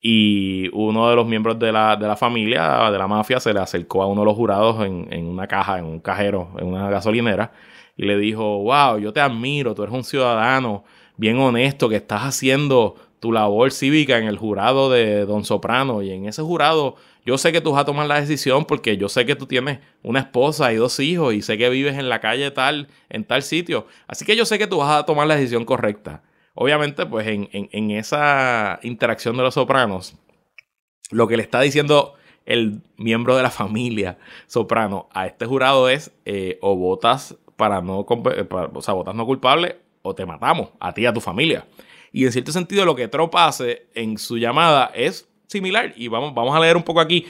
[0.00, 3.60] y uno de los miembros de la, de la familia, de la mafia, se le
[3.60, 6.88] acercó a uno de los jurados en, en, una caja, en un cajero, en una
[6.88, 7.52] gasolinera,
[7.96, 10.84] y le dijo, wow, yo te admiro, tú eres un ciudadano
[11.16, 16.10] bien honesto que estás haciendo tu labor cívica en el jurado de Don Soprano y
[16.10, 19.26] en ese jurado yo sé que tú vas a tomar la decisión porque yo sé
[19.26, 22.50] que tú tienes una esposa y dos hijos y sé que vives en la calle
[22.50, 23.86] tal, en tal sitio.
[24.08, 26.22] Así que yo sé que tú vas a tomar la decisión correcta.
[26.62, 30.14] Obviamente, pues en, esa interacción de los sopranos,
[31.10, 36.12] lo que le está diciendo el miembro de la familia soprano a este jurado es
[36.26, 38.04] eh, o votas para no,
[38.36, 41.66] eh, o sea, votas no culpable o te matamos a ti y a tu familia.
[42.12, 45.94] Y en cierto sentido lo que Trump hace en su llamada es similar.
[45.96, 47.24] Y vamos, vamos a leer un poco aquí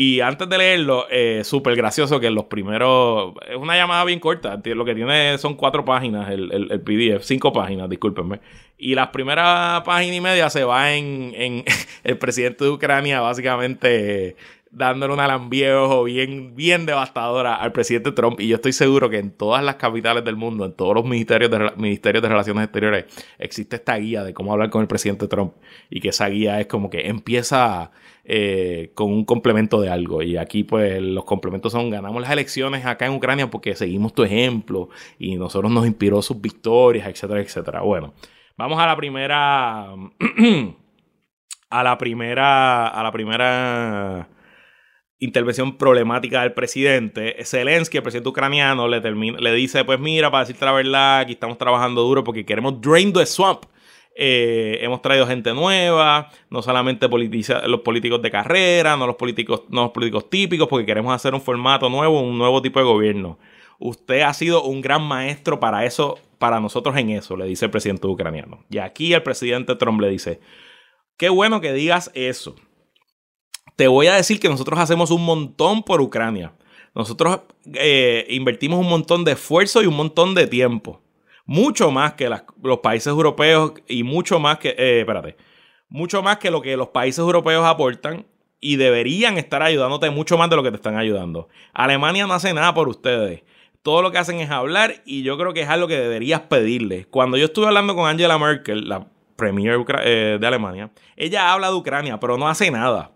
[0.00, 3.34] y antes de leerlo, eh, súper gracioso que los primeros.
[3.50, 4.60] Es una llamada bien corta.
[4.64, 8.38] Lo que tiene son cuatro páginas el, el, PDF, cinco páginas, discúlpenme.
[8.78, 11.64] Y las primeras páginas y media se va en, en
[12.04, 14.36] el presidente de Ucrania, básicamente
[14.70, 18.40] dándole un alambiejo bien, bien devastadora al presidente Trump.
[18.40, 21.50] Y yo estoy seguro que en todas las capitales del mundo, en todos los ministerios
[21.50, 23.06] de, ministerios de Relaciones Exteriores,
[23.38, 25.54] existe esta guía de cómo hablar con el presidente Trump.
[25.90, 27.90] Y que esa guía es como que empieza
[28.24, 30.22] eh, con un complemento de algo.
[30.22, 34.22] Y aquí, pues, los complementos son: ganamos las elecciones acá en Ucrania porque seguimos tu
[34.22, 37.80] ejemplo y nosotros nos inspiró sus victorias, etcétera, etcétera.
[37.80, 38.14] Bueno,
[38.56, 39.94] vamos a la primera.
[41.70, 42.88] a la primera.
[42.88, 44.28] A la primera
[45.18, 47.36] intervención problemática del presidente.
[47.44, 51.32] Zelensky, el presidente ucraniano, le, termina, le dice: Pues mira, para decirte la verdad, aquí
[51.32, 53.64] estamos trabajando duro porque queremos drain the swamp.
[54.20, 59.82] Eh, hemos traído gente nueva, no solamente los políticos de carrera, no los políticos, no
[59.82, 63.38] los políticos típicos, porque queremos hacer un formato nuevo, un nuevo tipo de gobierno.
[63.78, 67.70] Usted ha sido un gran maestro para eso, para nosotros en eso, le dice el
[67.70, 68.64] presidente ucraniano.
[68.68, 70.40] Y aquí el presidente Trump le dice,
[71.18, 72.54] Qué bueno que digas eso.
[73.78, 76.52] Te voy a decir que nosotros hacemos un montón por Ucrania.
[76.96, 77.42] Nosotros
[77.74, 81.00] eh, invertimos un montón de esfuerzo y un montón de tiempo.
[81.46, 85.36] Mucho más que los países europeos y mucho más que, eh, espérate,
[85.88, 88.26] mucho más que lo que los países europeos aportan
[88.60, 91.48] y deberían estar ayudándote mucho más de lo que te están ayudando.
[91.72, 93.44] Alemania no hace nada por ustedes.
[93.84, 97.04] Todo lo que hacen es hablar y yo creo que es algo que deberías pedirle.
[97.04, 101.74] Cuando yo estuve hablando con Angela Merkel, la premier eh, de Alemania, ella habla de
[101.74, 103.12] Ucrania, pero no hace nada.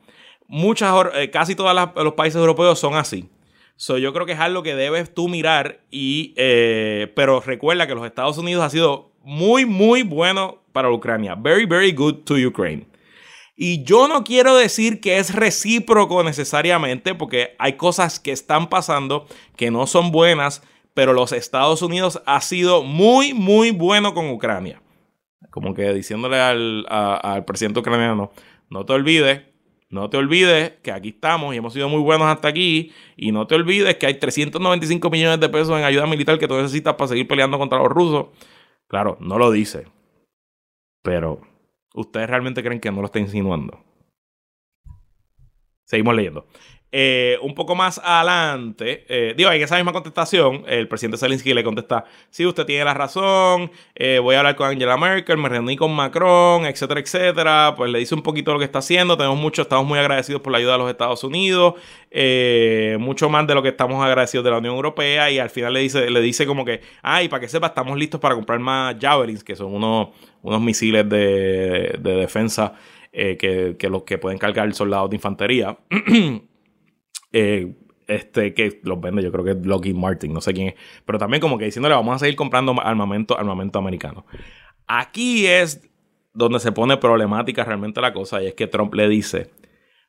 [0.52, 3.26] Muchas, eh, casi todos los países europeos son así.
[3.76, 7.94] So, yo creo que es algo que debes tú mirar y, eh, pero recuerda que
[7.94, 11.36] los Estados Unidos ha sido muy, muy bueno para Ucrania.
[11.36, 12.86] Very, very good to Ukraine.
[13.56, 19.26] Y yo no quiero decir que es recíproco necesariamente, porque hay cosas que están pasando
[19.56, 20.62] que no son buenas,
[20.92, 24.82] pero los Estados Unidos ha sido muy, muy bueno con Ucrania.
[25.48, 28.32] Como que diciéndole al, al presidente ucraniano,
[28.68, 29.51] no te olvides,
[29.92, 32.92] no te olvides que aquí estamos y hemos sido muy buenos hasta aquí.
[33.16, 36.56] Y no te olvides que hay 395 millones de pesos en ayuda militar que tú
[36.56, 38.26] necesitas para seguir peleando contra los rusos.
[38.88, 39.86] Claro, no lo dice.
[41.02, 41.40] Pero
[41.94, 43.84] ¿Ustedes realmente creen que no lo está insinuando?
[45.84, 46.46] Seguimos leyendo.
[46.94, 51.64] Eh, un poco más adelante, eh, digo, en esa misma contestación, el presidente Zelensky le
[51.64, 55.74] contesta, sí, usted tiene la razón, eh, voy a hablar con Angela Merkel, me reuní
[55.74, 59.62] con Macron, etcétera, etcétera, pues le dice un poquito lo que está haciendo, tenemos mucho,
[59.62, 61.76] estamos muy agradecidos por la ayuda de los Estados Unidos,
[62.98, 65.80] mucho más de lo que estamos agradecidos de la Unión Europea, y al final le
[65.80, 69.42] dice, le dice como que, ay, para que sepa, estamos listos para comprar más Javelins,
[69.42, 70.08] que son unos,
[70.42, 72.74] unos misiles de, defensa
[73.10, 75.78] que, que los que pueden cargar soldados de infantería.
[77.32, 77.74] Eh,
[78.08, 80.74] este, que los vende, yo creo que es Lockheed Martin, no sé quién es,
[81.06, 84.26] pero también como que diciéndole vamos a seguir comprando armamento, armamento americano.
[84.86, 85.88] Aquí es
[86.34, 89.50] donde se pone problemática realmente la cosa y es que Trump le dice,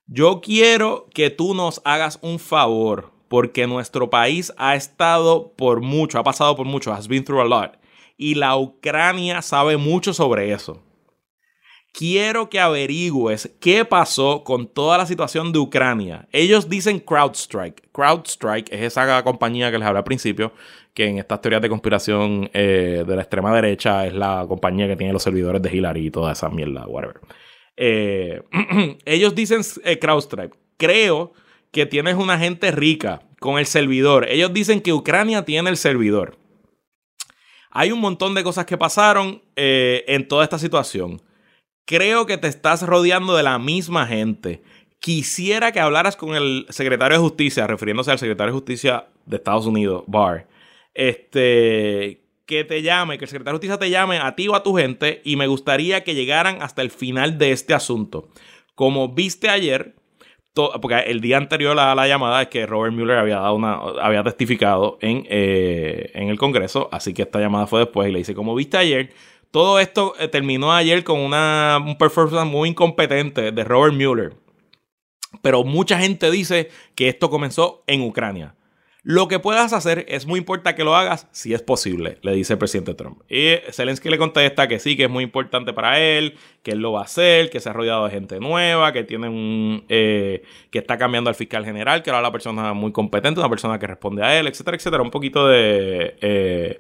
[0.08, 6.20] yo quiero que tú nos hagas un favor porque nuestro país ha estado por mucho,
[6.20, 7.78] ha pasado por mucho, has been through a lot
[8.18, 10.84] y la Ucrania sabe mucho sobre eso
[11.94, 16.28] quiero que averigües qué pasó con toda la situación de Ucrania.
[16.32, 17.90] Ellos dicen CrowdStrike.
[17.94, 20.52] CrowdStrike es esa compañía que les hablé al principio,
[20.94, 24.96] que en estas teorías de conspiración eh, de la extrema derecha es la compañía que
[24.96, 27.22] tiene los servidores de Hillary y toda esa mierda, whatever.
[27.78, 28.42] Eh,
[29.06, 30.56] ellos dicen eh, CrowdStrike.
[30.78, 31.34] Creo
[31.72, 34.28] que tienes una gente rica con el servidor.
[34.30, 36.38] Ellos dicen que Ucrania tiene el servidor.
[37.70, 41.20] Hay un montón de cosas que pasaron en toda esta situación.
[41.86, 44.64] Creo que te estás rodeando de la misma gente.
[45.00, 49.66] Quisiera que hablaras con el secretario de Justicia, refiriéndose al secretario de Justicia de Estados
[49.66, 50.48] Unidos, Barr.
[50.94, 54.64] Este, que te llame, que el secretario de Justicia te llame a ti o a
[54.64, 58.30] tu gente y me gustaría que llegaran hasta el final de este asunto.
[58.76, 59.96] Como viste ayer,
[60.54, 64.24] porque el día anterior a la llamada es que Robert Mueller había, dado una, había
[64.24, 68.36] testificado en, eh, en el Congreso, así que esta llamada fue después y le dice,
[68.36, 69.12] como viste ayer,
[69.54, 74.34] todo esto eh, terminó ayer con una un performance muy incompetente de Robert Mueller.
[75.44, 78.56] Pero mucha gente dice que esto comenzó en Ucrania.
[79.04, 82.54] Lo que puedas hacer es muy importante que lo hagas si es posible, le dice
[82.54, 83.22] el presidente Trump.
[83.30, 86.94] Y Zelensky le contesta que sí, que es muy importante para él, que él lo
[86.94, 89.86] va a hacer, que se ha rodeado de gente nueva, que tiene un.
[89.88, 93.78] Eh, que está cambiando al fiscal general, que era la persona muy competente, una persona
[93.78, 95.04] que responde a él, etcétera, etcétera.
[95.04, 96.16] Un poquito de.
[96.22, 96.80] Eh,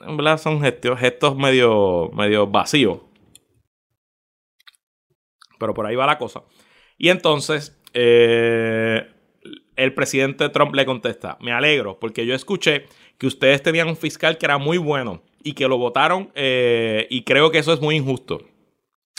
[0.00, 3.00] en verdad son gestos, medio, medio vacíos.
[5.58, 6.42] Pero por ahí va la cosa.
[6.96, 9.06] Y entonces, eh,
[9.76, 12.86] el presidente Trump le contesta, me alegro, porque yo escuché
[13.18, 17.22] que ustedes tenían un fiscal que era muy bueno y que lo votaron eh, y
[17.22, 18.40] creo que eso es muy injusto.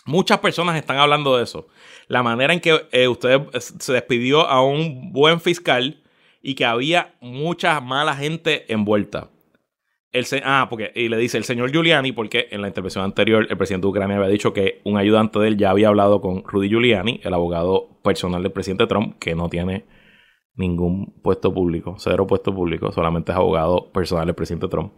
[0.05, 1.67] Muchas personas están hablando de eso.
[2.07, 6.01] La manera en que eh, usted se despidió a un buen fiscal
[6.41, 9.29] y que había mucha mala gente envuelta
[10.43, 13.85] ah, porque y le dice el señor Giuliani, porque en la intervención anterior el presidente
[13.85, 17.21] de Ucrania había dicho que un ayudante de él ya había hablado con Rudy Giuliani,
[17.23, 19.85] el abogado personal del presidente Trump, que no tiene
[20.55, 24.93] ningún puesto público, cero puesto público, solamente es abogado personal del presidente Trump.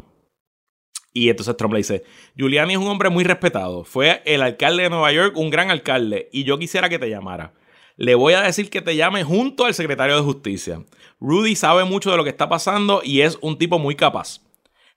[1.14, 2.04] Y entonces Trump le dice,
[2.38, 6.30] Giuliani es un hombre muy respetado, fue el alcalde de Nueva York, un gran alcalde,
[6.32, 7.54] y yo quisiera que te llamara.
[7.98, 10.84] Le voy a decir que te llame junto al secretario de Justicia.
[11.20, 14.42] Rudy sabe mucho de lo que está pasando y es un tipo muy capaz.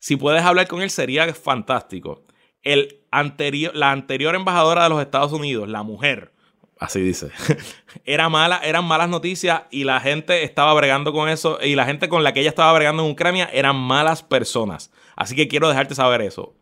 [0.05, 2.25] Si puedes hablar con él sería fantástico.
[2.63, 6.31] El anterior, la anterior embajadora de los Estados Unidos, la mujer,
[6.79, 7.31] así dice,
[8.05, 12.11] era mala, eran malas noticias y la gente estaba bregando con eso y la gente
[12.11, 14.93] con la que ella estaba bregando en Ucrania eran malas personas.
[15.17, 16.55] Así que quiero dejarte saber eso.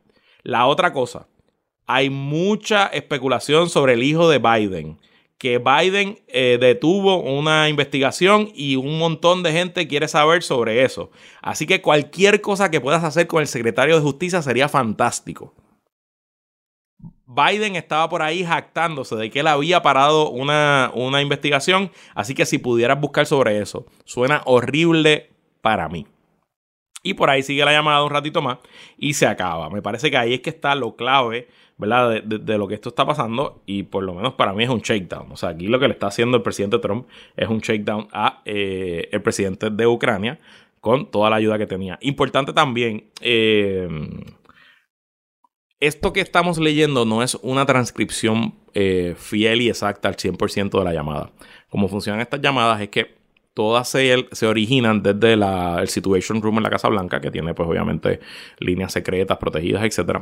[0.44, 1.26] La otra cosa,
[1.84, 5.00] hay mucha especulación sobre el hijo de Biden.
[5.42, 11.10] Que Biden eh, detuvo una investigación y un montón de gente quiere saber sobre eso.
[11.40, 15.52] Así que cualquier cosa que puedas hacer con el secretario de Justicia sería fantástico.
[17.26, 22.46] Biden estaba por ahí jactándose de que él había parado una, una investigación, así que
[22.46, 26.06] si pudieras buscar sobre eso, suena horrible para mí.
[27.02, 28.58] Y por ahí sigue la llamada un ratito más
[28.96, 29.68] y se acaba.
[29.70, 32.22] Me parece que ahí es que está lo clave, ¿verdad?
[32.22, 35.32] De, lo que esto está pasando y por lo menos para mí es un shakedown.
[35.32, 38.42] O sea, aquí lo que le está haciendo el presidente Trump es un shakedown a
[38.44, 40.38] eh, el presidente de Ucrania
[40.80, 41.98] con toda la ayuda que tenía.
[42.02, 43.88] Importante también, eh,
[45.82, 50.84] esto que estamos leyendo no es una transcripción eh, fiel y exacta al 100% de
[50.84, 51.32] la llamada.
[51.68, 53.16] Como funcionan estas llamadas es que
[53.54, 57.68] todas se, originan desde la, el Situation Room en la Casa Blanca, que tiene pues
[57.68, 58.20] obviamente
[58.58, 60.20] líneas secretas, protegidas, etc.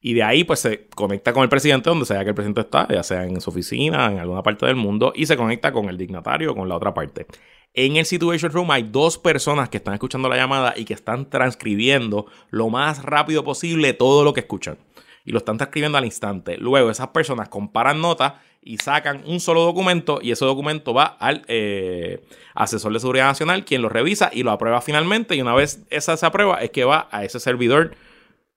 [0.00, 2.86] Y de ahí pues se conecta con el presidente donde sea que el presidente está,
[2.88, 5.96] ya sea en su oficina, en alguna parte del mundo, y se conecta con el
[5.96, 7.26] dignatario con la otra parte.
[7.74, 11.28] En el Situation Room hay dos personas que están escuchando la llamada y que están
[11.28, 14.78] transcribiendo lo más rápido posible todo lo que escuchan.
[15.26, 16.56] Y lo están transcribiendo al instante.
[16.56, 18.34] Luego esas personas comparan notas
[18.66, 22.20] y sacan un solo documento y ese documento va al eh,
[22.54, 25.36] asesor de seguridad nacional, quien lo revisa y lo aprueba finalmente.
[25.36, 27.94] Y una vez esa se aprueba es que va a ese servidor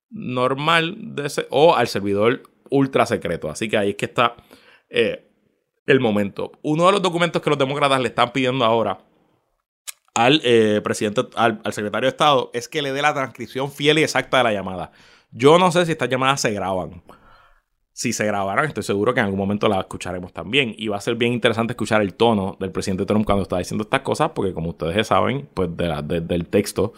[0.10, 0.98] normal
[1.52, 2.42] o al servidor
[2.72, 3.52] ultra secreto.
[3.52, 4.36] Así que ahí es que está
[4.90, 5.30] eh,
[5.86, 6.54] el momento.
[6.64, 8.98] Uno de los documentos que los demócratas le están pidiendo ahora
[10.16, 14.04] al eh, presidente, al, secretario de Estado, es que le dé la transcripción fiel y
[14.04, 14.92] exacta de la llamada.
[15.32, 17.04] Yo no sé si estas llamadas se graban.
[17.94, 20.74] Si se grabaran, estoy seguro que en algún momento las escucharemos también.
[20.78, 23.84] Y va a ser bien interesante escuchar el tono del presidente Trump cuando está diciendo
[23.84, 26.94] estas cosas, porque como ustedes saben, pues del texto,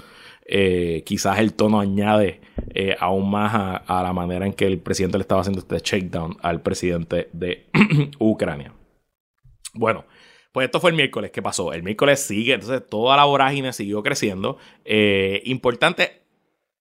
[0.46, 2.42] eh, quizás el tono añade
[2.74, 5.78] eh, aún más a, a, la manera en que el presidente le estaba haciendo este
[5.80, 7.68] shakedown al presidente de
[8.20, 8.74] Ucrania.
[9.74, 10.06] Bueno,
[10.52, 11.32] pues esto fue el miércoles.
[11.32, 11.74] ¿Qué pasó?
[11.74, 14.58] El miércoles sigue, entonces toda la vorágine siguió creciendo.
[14.84, 16.24] Eh, importante,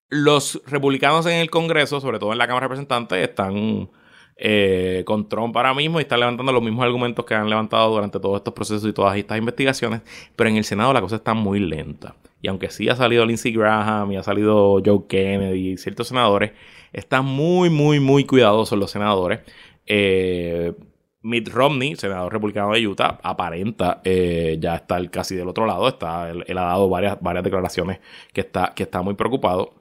[0.09, 3.91] los republicanos en el Congreso, sobre todo en la Cámara de Representantes, están
[4.43, 8.19] eh, con Trump ahora mismo y están levantando los mismos argumentos que han levantado durante
[8.19, 10.01] todos estos procesos y todas estas investigaciones.
[10.35, 12.17] Pero en el Senado la cosa está muy lenta.
[12.41, 16.53] Y aunque sí ha salido Lindsey Graham y ha salido Joe Kennedy y ciertos senadores,
[16.93, 19.41] están muy, muy, muy cuidadosos los senadores.
[19.87, 20.73] Eh,
[21.23, 25.87] Mitt Romney, senador republicano de Utah, aparenta eh, ya estar casi del otro lado.
[25.87, 28.01] Está, él, ha dado varias, varias declaraciones
[28.33, 29.75] que está, que está muy preocupado.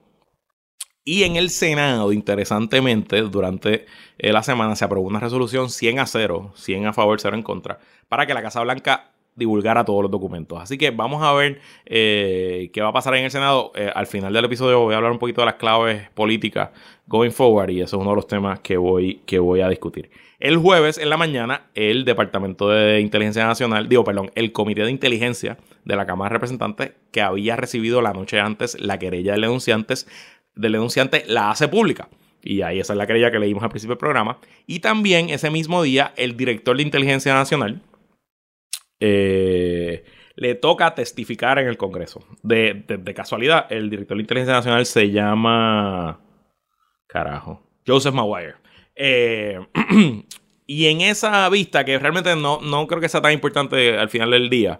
[1.10, 3.88] Y en el Senado, interesantemente, durante
[4.20, 7.42] eh, la semana se aprobó una resolución 100 a 0, 100 a favor, 0 en
[7.42, 10.62] contra, para que la Casa Blanca divulgara todos los documentos.
[10.62, 13.72] Así que vamos a ver eh, qué va a pasar en el Senado.
[13.96, 16.70] al final del episodio voy a hablar un poquito de las claves políticas
[17.08, 20.12] going forward y eso es uno de los temas que voy, que voy a discutir.
[20.40, 24.92] El jueves en la mañana, el Departamento de Inteligencia Nacional, digo, perdón, el Comité de
[24.92, 29.42] Inteligencia de la Cámara de Representantes, que había recibido la noche antes la querella del,
[29.42, 30.08] denunciantes,
[30.60, 32.10] del denunciante, la hace pública.
[32.42, 34.40] Y ahí esa es la querella que leímos al principio del programa.
[34.68, 37.82] Y también ese mismo día, el director de Inteligencia Nacional
[39.00, 40.04] eh,
[40.36, 42.26] le toca testificar en el Congreso.
[42.44, 46.20] De, casualidad, el director de Inteligencia Nacional se llama.
[47.08, 47.64] Carajo.
[47.86, 48.56] Joseph Maguire.
[48.96, 49.60] Eh,
[50.68, 54.32] y en esa vista, que realmente no, no creo que sea tan importante al final
[54.32, 54.80] del día,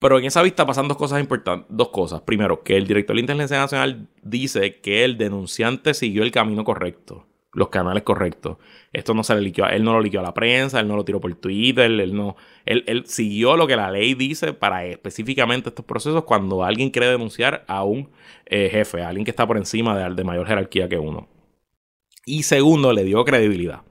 [0.00, 2.22] pero en esa vista pasan dos cosas importantes, dos cosas.
[2.22, 7.26] Primero, que el director de Inteligencia Nacional dice que el denunciante siguió el camino correcto,
[7.52, 8.56] los canales correctos.
[8.94, 11.04] Esto no se le liquió, él no lo liquió a la prensa, él no lo
[11.04, 12.34] tiró por Twitter, él no,
[12.64, 17.64] él, siguió lo que la ley dice para específicamente estos procesos cuando alguien quiere denunciar
[17.68, 18.08] a un
[18.46, 21.28] eh, jefe, a alguien que está por encima de mayor jerarquía que uno.
[22.24, 23.82] Y segundo, le dio credibilidad.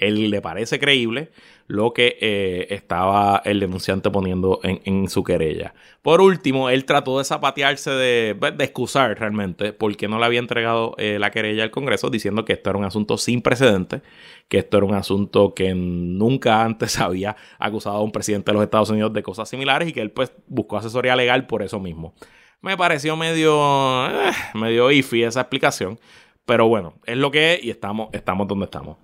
[0.00, 1.30] Él le parece creíble
[1.66, 5.72] lo que eh, estaba el denunciante poniendo en, su querella.
[6.02, 10.40] Por último, él trató de zapatearse, de, pues, de excusar realmente porque no le había
[10.40, 14.02] entregado eh, la querella al Congreso, diciendo que esto era un asunto sin precedentes,
[14.48, 18.64] que esto era un asunto que nunca antes había acusado a un presidente de los
[18.64, 22.14] Estados Unidos de cosas similares y que él pues buscó asesoría legal por eso mismo.
[22.62, 26.00] Me pareció medio, eh, medio iffy esa explicación.
[26.44, 28.96] Pero bueno, es lo que es y estamos, estamos donde estamos.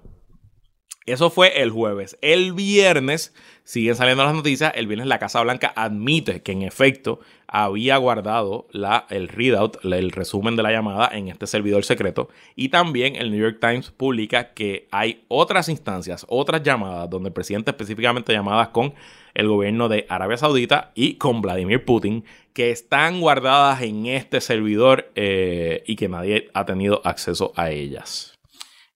[1.07, 2.18] Eso fue el jueves.
[2.20, 3.32] El viernes
[3.62, 4.72] siguen saliendo las noticias.
[4.74, 10.11] El viernes la Casa Blanca admite que en efecto había guardado la, el readout, el
[10.11, 12.28] resumen de la llamada en este servidor secreto.
[12.57, 17.32] Y también el New York Times publica que hay otras instancias, otras llamadas, donde el
[17.32, 18.92] presidente específicamente llamadas con
[19.34, 25.12] el gobierno de Arabia Saudita y con Vladimir Putin, que están guardadas en este servidor
[25.14, 28.36] eh, y que nadie ha tenido acceso a ellas.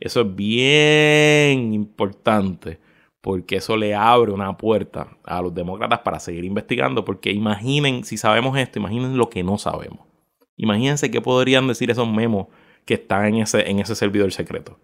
[0.01, 2.81] Eso es bien importante
[3.21, 8.17] porque eso le abre una puerta a los demócratas para seguir investigando, porque imaginen, si
[8.17, 10.01] sabemos esto, imaginen lo que no sabemos.
[10.57, 12.47] Imagínense qué podrían decir esos memos
[12.85, 14.79] que están en ese, en ese servidor secreto.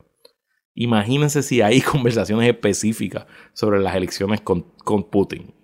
[0.74, 5.54] Imagínense si hay conversaciones específicas sobre las elecciones con, con Putin.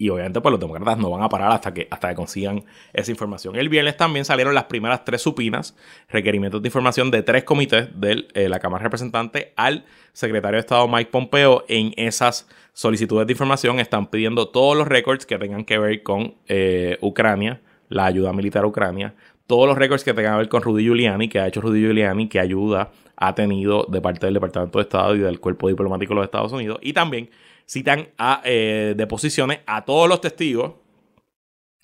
[0.00, 3.10] Y obviamente pues los demócratas no van a parar hasta que, hasta que consigan esa
[3.10, 3.56] información.
[3.56, 5.76] El viernes también salieron las primeras tres supinas,
[6.08, 10.60] requerimientos de información de tres comités de eh, la Cámara de Representantes al secretario de
[10.60, 11.64] Estado Mike Pompeo.
[11.66, 16.36] En esas solicitudes de información están pidiendo todos los récords que tengan que ver con
[16.46, 19.16] eh, Ucrania, la ayuda militar a Ucrania,
[19.48, 22.28] todos los récords que tengan que ver con Rudy Giuliani, que ha hecho Rudy Giuliani,
[22.28, 26.16] que ayuda ha tenido de parte del Departamento de Estado y del Cuerpo Diplomático de
[26.16, 27.30] los Estados Unidos, y también
[27.68, 30.74] citan a eh, deposiciones a todos los testigos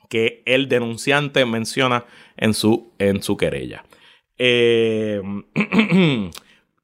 [0.08, 2.04] que el denunciante menciona
[2.36, 3.84] en su, en su querella.
[4.38, 5.20] Eh,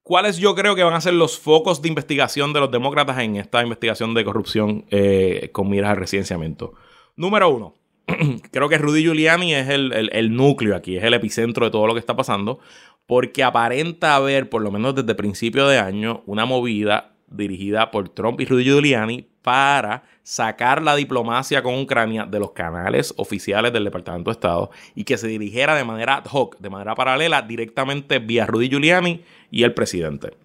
[0.02, 3.36] ¿Cuáles yo creo que van a ser los focos de investigación de los demócratas en
[3.36, 6.74] esta investigación de corrupción eh, con miras al residenciamiento?
[7.16, 7.76] Número uno,
[8.50, 11.94] creo que Rudy Giuliani es el, el, núcleo aquí, es el epicentro de todo lo
[11.94, 12.58] que está pasando,
[13.06, 18.40] porque aparenta haber, por lo menos desde principio de año, una movida dirigida por Trump
[18.40, 24.30] y Rudy Giuliani para sacar la diplomacia con Ucrania de los canales oficiales del Departamento
[24.30, 28.46] de Estado y que se dirigiera de manera ad hoc, de manera paralela, directamente vía
[28.46, 30.36] Rudy Giuliani y el presidente.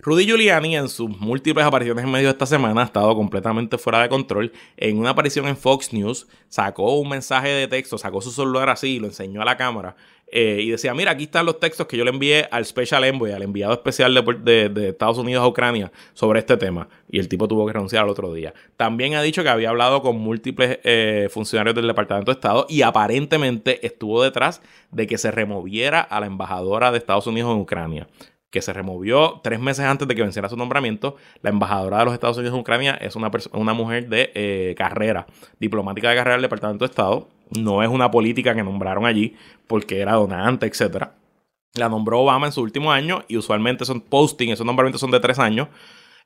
[0.00, 4.02] Rudy Giuliani en sus múltiples apariciones en medio de esta semana ha estado completamente fuera
[4.02, 4.52] de control.
[4.76, 8.96] En una aparición en Fox News sacó un mensaje de texto, sacó su celular así
[8.96, 9.96] y lo enseñó a la cámara
[10.36, 13.30] eh, y decía, mira, aquí están los textos que yo le envié al Special Envoy,
[13.30, 14.12] al enviado especial
[14.42, 16.88] de, Estados Unidos a Ucrania sobre este tema.
[17.08, 18.52] Y el tipo tuvo que renunciar al otro día.
[18.76, 22.82] También ha dicho que había hablado con múltiples eh, funcionarios del Departamento de Estado y
[22.82, 24.60] aparentemente estuvo detrás
[24.90, 28.08] de que se removiera a la embajadora de Estados Unidos en Ucrania
[28.54, 31.16] que se removió tres meses antes de que venciera su nombramiento.
[31.42, 35.26] La embajadora de los Estados Unidos en Ucrania es una, una mujer de eh, carrera,
[35.58, 37.26] diplomática de carrera del Departamento de Estado.
[37.50, 39.34] No es una política que nombraron allí
[39.66, 41.08] porque era donante, etc.
[41.74, 45.18] La nombró Obama en su último año y usualmente son posting, esos nombramientos son de
[45.18, 45.66] tres años.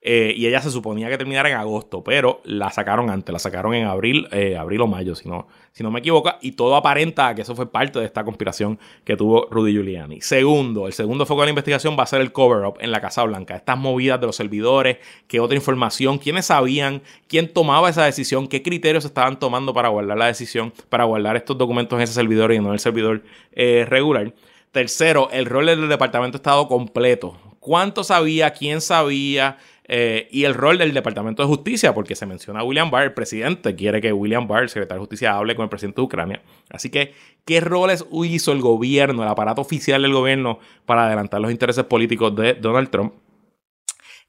[0.00, 3.74] Eh, y ella se suponía que terminara en agosto, pero la sacaron antes, la sacaron
[3.74, 7.34] en abril, eh, abril o mayo, si no, si no me equivoco, y todo aparenta
[7.34, 10.20] que eso fue parte de esta conspiración que tuvo Rudy Giuliani.
[10.20, 13.24] Segundo, el segundo foco de la investigación va a ser el cover-up en la Casa
[13.24, 18.46] Blanca, estas movidas de los servidores, qué otra información, quiénes sabían, quién tomaba esa decisión,
[18.46, 22.52] qué criterios estaban tomando para guardar la decisión, para guardar estos documentos en ese servidor
[22.52, 24.32] y no en el servidor eh, regular.
[24.70, 27.36] Tercero, el rol del Departamento de Estado completo.
[27.58, 28.52] ¿Cuánto sabía?
[28.52, 29.58] ¿Quién sabía?
[29.90, 33.14] Eh, y el rol del Departamento de Justicia, porque se menciona a William Barr, el
[33.14, 36.42] presidente quiere que William Barr, el secretario de Justicia, hable con el presidente de Ucrania.
[36.68, 37.14] Así que,
[37.46, 42.36] ¿qué roles hizo el gobierno, el aparato oficial del gobierno para adelantar los intereses políticos
[42.36, 43.14] de Donald Trump?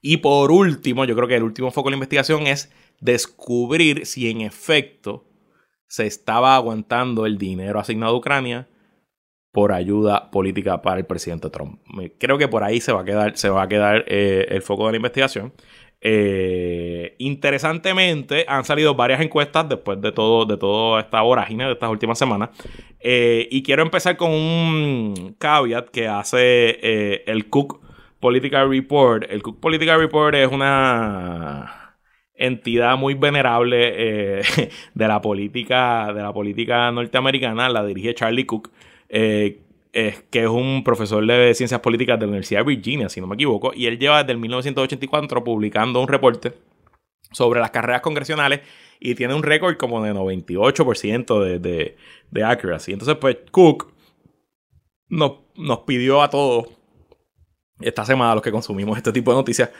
[0.00, 4.30] Y por último, yo creo que el último foco de la investigación es descubrir si
[4.30, 5.26] en efecto
[5.88, 8.68] se estaba aguantando el dinero asignado a Ucrania
[9.52, 11.80] por ayuda política para el presidente Trump.
[12.18, 14.86] Creo que por ahí se va a quedar, se va a quedar eh, el foco
[14.86, 15.52] de la investigación.
[16.02, 21.90] Eh, interesantemente, han salido varias encuestas después de todo, de toda esta vorágine de estas
[21.90, 22.50] últimas semanas.
[23.00, 27.80] Eh, y quiero empezar con un caveat que hace el Cook
[28.20, 29.24] Political Report.
[29.30, 31.96] El Cook Political Report es una
[32.34, 34.42] entidad muy venerable
[34.94, 37.68] de la política de la política norteamericana.
[37.68, 38.70] La dirige Charlie Cook.
[39.12, 39.60] Eh,
[39.92, 43.34] que es un profesor de ciencias políticas de la Universidad de Virginia, si no me
[43.34, 46.52] equivoco, y él lleva desde el 1984 publicando un reporte
[47.32, 48.60] sobre las carreras congresionales
[49.00, 51.96] y tiene un récord como de 98% de, de,
[52.30, 52.92] de accuracy.
[52.92, 53.92] Entonces, pues Cook
[55.08, 56.68] nos, nos pidió a todos
[57.80, 59.70] esta semana, los que consumimos este tipo de noticias,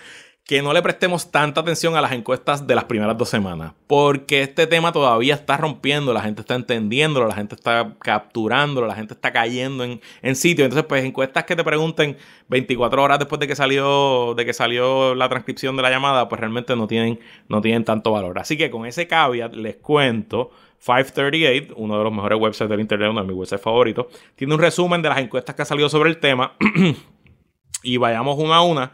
[0.45, 4.43] que no le prestemos tanta atención a las encuestas de las primeras dos semanas, porque
[4.43, 9.15] este tema todavía está rompiendo, la gente está entendiéndolo, la gente está capturándolo, la gente
[9.15, 10.65] está cayendo en, en sitio.
[10.65, 12.17] Entonces, pues encuestas que te pregunten
[12.49, 16.41] 24 horas después de que salió, de que salió la transcripción de la llamada, pues
[16.41, 18.39] realmente no tienen, no tienen tanto valor.
[18.39, 23.11] Así que con ese caveat les cuento 538, uno de los mejores websites del internet,
[23.11, 26.11] uno de mis websites favoritos, tiene un resumen de las encuestas que ha salido sobre
[26.11, 26.55] el tema.
[27.83, 28.93] y vayamos una a una.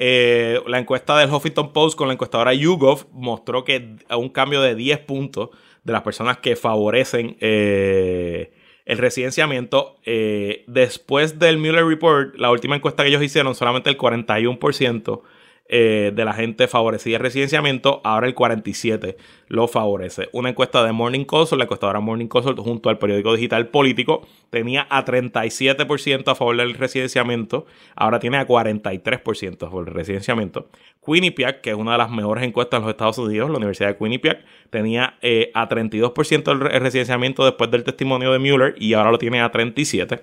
[0.00, 4.76] Eh, la encuesta del Huffington Post con la encuestadora YouGov mostró que un cambio de
[4.76, 5.50] 10 puntos
[5.82, 8.52] de las personas que favorecen eh,
[8.84, 9.96] el residenciamiento.
[10.04, 15.22] Eh, después del Mueller Report, la última encuesta que ellos hicieron, solamente el 41%
[15.70, 19.16] eh, de la gente favorecida el residenciamiento, ahora el 47%
[19.48, 20.28] lo favorece.
[20.32, 24.86] Una encuesta de Morning Consult, la encuestadora Morning Consult, junto al periódico digital político, tenía
[24.88, 27.66] a 37% a favor del residenciamiento,
[27.96, 30.70] ahora tiene a 43% a favor del residenciamiento.
[31.04, 33.96] Quinnipiac, que es una de las mejores encuestas en los Estados Unidos, la Universidad de
[33.96, 39.18] Quinnipiac, tenía eh, a 32% el residenciamiento después del testimonio de Mueller y ahora lo
[39.18, 40.20] tiene a 37%.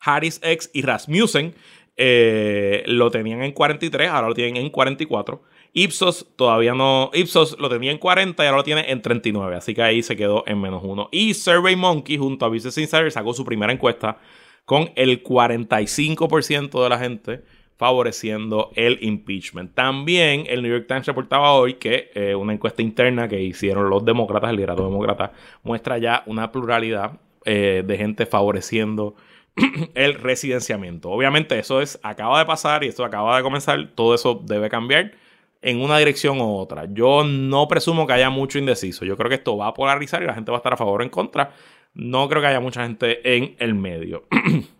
[0.00, 1.54] Harris X y Rasmussen
[2.00, 5.42] eh, lo tenían en 43, ahora lo tienen en 44.
[5.72, 7.10] Ipsos todavía no.
[7.12, 9.56] Ipsos lo tenía en 40 y ahora lo tiene en 39.
[9.56, 11.08] Así que ahí se quedó en menos uno.
[11.10, 14.18] Y Survey Monkey junto a Business Insider sacó su primera encuesta
[14.64, 17.42] con el 45% de la gente
[17.76, 19.74] favoreciendo el impeachment.
[19.74, 24.04] También el New York Times reportaba hoy que eh, una encuesta interna que hicieron los
[24.04, 25.32] demócratas, el liderato demócrata,
[25.62, 29.14] muestra ya una pluralidad eh, de gente favoreciendo
[29.94, 31.10] el residenciamiento.
[31.10, 35.12] Obviamente eso es, acaba de pasar y esto acaba de comenzar, todo eso debe cambiar
[35.60, 36.86] en una dirección u otra.
[36.90, 39.04] Yo no presumo que haya mucho indeciso.
[39.04, 41.00] Yo creo que esto va a polarizar y la gente va a estar a favor
[41.00, 41.52] o en contra.
[41.94, 44.28] No creo que haya mucha gente en el medio.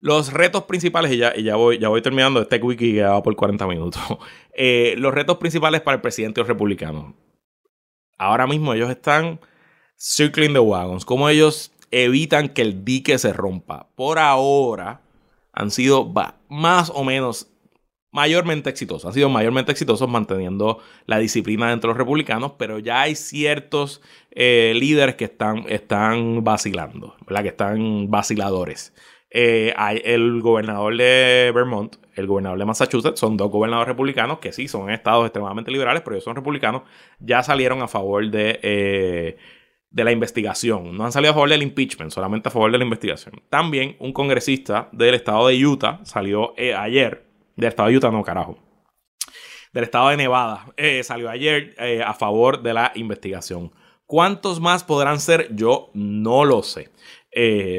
[0.00, 3.34] los retos principales, y ya, ya, voy, ya voy terminando este wiki que va por
[3.36, 4.02] 40 minutos.
[4.54, 7.16] Eh, los retos principales para el presidente republicano.
[8.18, 9.40] Ahora mismo ellos están
[9.96, 11.06] circling the wagons.
[11.06, 13.86] Como ellos evitan que el dique se rompa.
[13.94, 15.02] Por ahora
[15.52, 16.12] han sido
[16.48, 17.48] más o menos
[18.10, 19.06] mayormente exitosos.
[19.06, 24.02] Han sido mayormente exitosos manteniendo la disciplina dentro de los republicanos, pero ya hay ciertos
[24.30, 28.94] eh, líderes que están, están vacilando, que están vaciladores.
[29.34, 29.74] Eh,
[30.04, 34.90] el gobernador de Vermont, el gobernador de Massachusetts, son dos gobernadores republicanos que sí son
[34.90, 36.82] estados extremadamente liberales, pero ellos son republicanos,
[37.18, 39.38] ya salieron a favor de eh,
[39.92, 40.96] de la investigación.
[40.96, 43.42] No han salido a favor del impeachment, solamente a favor de la investigación.
[43.50, 47.26] También un congresista del estado de Utah salió eh, ayer,
[47.56, 48.58] del estado de Utah, no carajo,
[49.72, 53.70] del estado de Nevada, eh, salió ayer eh, a favor de la investigación.
[54.06, 55.54] ¿Cuántos más podrán ser?
[55.54, 56.90] Yo no lo sé.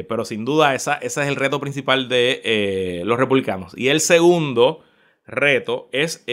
[0.08, 3.72] pero sin duda esa, ese es el reto principal de los republicanos.
[3.76, 4.80] Y el segundo
[5.26, 6.24] reto es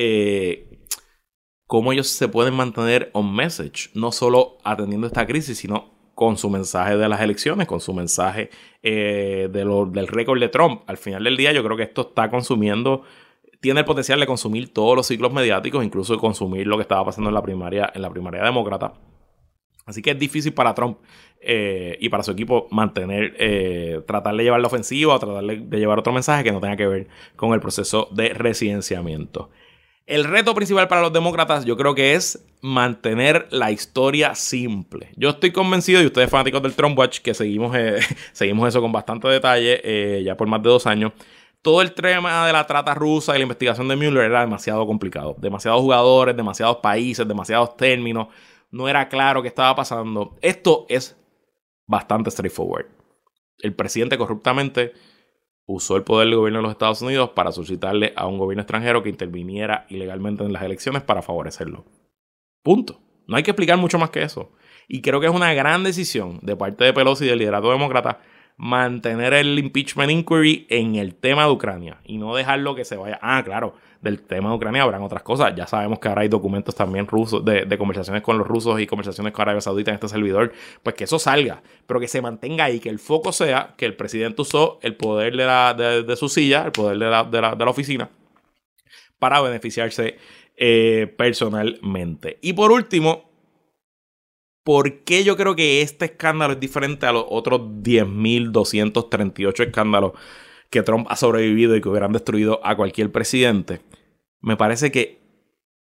[1.71, 6.49] cómo ellos se pueden mantener on message, no solo atendiendo esta crisis, sino con su
[6.49, 8.49] mensaje de las elecciones, con su mensaje
[8.83, 10.81] eh, del récord de Trump.
[10.87, 13.03] Al final del día yo creo que esto está consumiendo,
[13.61, 17.05] tiene el potencial de consumir todos los ciclos mediáticos, incluso de consumir lo que estaba
[17.05, 18.91] pasando en la primaria, en la primaria demócrata.
[19.85, 20.97] Así que es difícil para Trump
[21.39, 25.79] eh, y para su equipo mantener, eh, tratar de llevar la ofensiva o tratar de
[25.79, 27.07] llevar otro mensaje que no tenga que ver
[27.37, 29.49] con el proceso de residenciamiento.
[30.11, 35.09] El reto principal para los demócratas yo creo que es mantener la historia simple.
[35.15, 37.99] Yo estoy convencido, y ustedes fanáticos del Trump Watch, que seguimos, eh,
[38.33, 41.13] seguimos eso con bastante detalle eh, ya por más de dos años,
[41.61, 45.37] todo el tema de la trata rusa y la investigación de Mueller era demasiado complicado.
[45.39, 48.27] Demasiados jugadores, demasiados países, demasiados términos.
[48.69, 50.35] No era claro qué estaba pasando.
[50.41, 51.15] Esto es
[51.87, 52.87] bastante straightforward.
[53.59, 54.91] El presidente corruptamente
[55.73, 59.03] usó el poder del gobierno de los Estados Unidos para suscitarle a un gobierno extranjero
[59.03, 61.85] que interviniera ilegalmente en las elecciones para favorecerlo.
[62.63, 62.99] Punto.
[63.27, 64.51] No hay que explicar mucho más que eso.
[64.87, 68.19] Y creo que es una gran decisión de parte de Pelosi y del liderato demócrata
[68.57, 73.17] mantener el impeachment inquiry en el tema de Ucrania y no dejarlo que se vaya.
[73.21, 75.53] Ah, claro, del tema de Ucrania habrán otras cosas.
[75.55, 79.33] Ya sabemos que ahora hay documentos también rusos de, conversaciones con los rusos y conversaciones
[79.33, 80.51] con Arabia Saudita en este servidor.
[80.83, 83.95] Pues que eso salga, pero que se mantenga ahí, que el foco sea que el
[83.95, 88.09] presidente usó el poder de, su silla, el poder de la, oficina,
[89.19, 90.17] para beneficiarse
[90.57, 92.39] eh, personalmente.
[92.41, 93.29] Y por último,
[94.63, 100.11] ¿Por qué yo creo que este escándalo es diferente a los otros 10.238 escándalos
[100.71, 103.81] que Trump ha sobrevivido y que hubieran destruido a cualquier presidente?
[104.39, 105.21] Me parece que,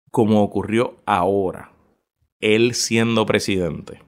[0.09, 1.71] como ocurrió ahora,
[2.41, 4.01] él siendo presidente,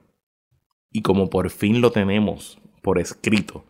[0.90, 3.64] y como por fin lo tenemos por escrito,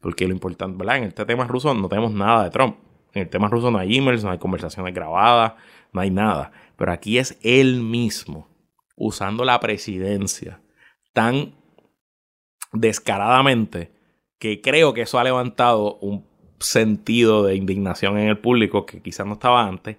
[0.00, 0.98] porque lo importante, ¿verdad?
[0.98, 2.76] En este tema ruso no tenemos nada de Trump.
[3.12, 5.54] En el tema ruso no hay emails, no hay conversaciones grabadas,
[5.92, 6.52] no hay nada.
[6.76, 8.48] Pero aquí es él mismo
[8.94, 10.60] usando la presidencia
[11.12, 11.54] tan
[12.72, 13.92] descaradamente
[14.38, 16.26] que creo que eso ha levantado un
[16.60, 19.96] sentido de indignación en el público que quizás no estaba antes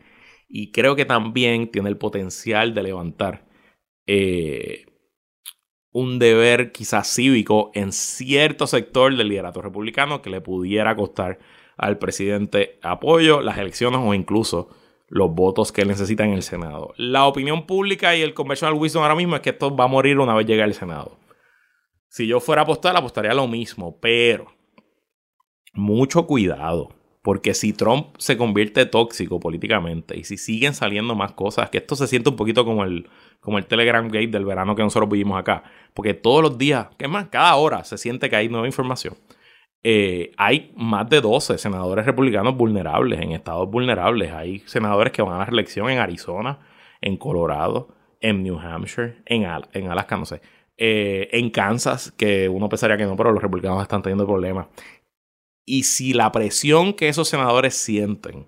[0.49, 3.45] y creo que también tiene el potencial de levantar
[4.05, 4.85] eh,
[5.91, 11.39] un deber quizás cívico en cierto sector del liderato republicano que le pudiera costar
[11.75, 14.69] al presidente apoyo, las elecciones o incluso
[15.09, 16.93] los votos que él necesita en el Senado.
[16.97, 20.19] La opinión pública y el conventional wisdom ahora mismo es que esto va a morir
[20.19, 21.19] una vez llegue al Senado.
[22.09, 24.56] Si yo fuera a apostar, apostaría lo mismo, pero
[25.73, 26.89] mucho cuidado,
[27.21, 31.95] Porque si Trump se convierte tóxico políticamente y si siguen saliendo más cosas, que esto
[31.97, 33.09] se siente un poquito como el,
[33.41, 35.63] como el Telegram Gate del verano que nosotros vivimos acá.
[35.93, 39.15] Porque todos los días, que más, cada hora se siente que hay nueva información.
[39.83, 44.31] Eh, hay más de 12 senadores republicanos vulnerables, en estados vulnerables.
[44.31, 46.59] Hay senadores que van a la reelección en Arizona,
[47.01, 47.89] en Colorado,
[48.21, 50.41] en New Hampshire, en, en Alaska, no sé.
[50.79, 54.67] Eh, en Kansas, que uno pensaría que no, pero los republicanos están teniendo problemas.
[55.69, 58.47] Y si la presión que esos senadores sienten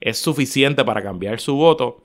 [0.00, 2.02] es suficiente para cambiar su voto,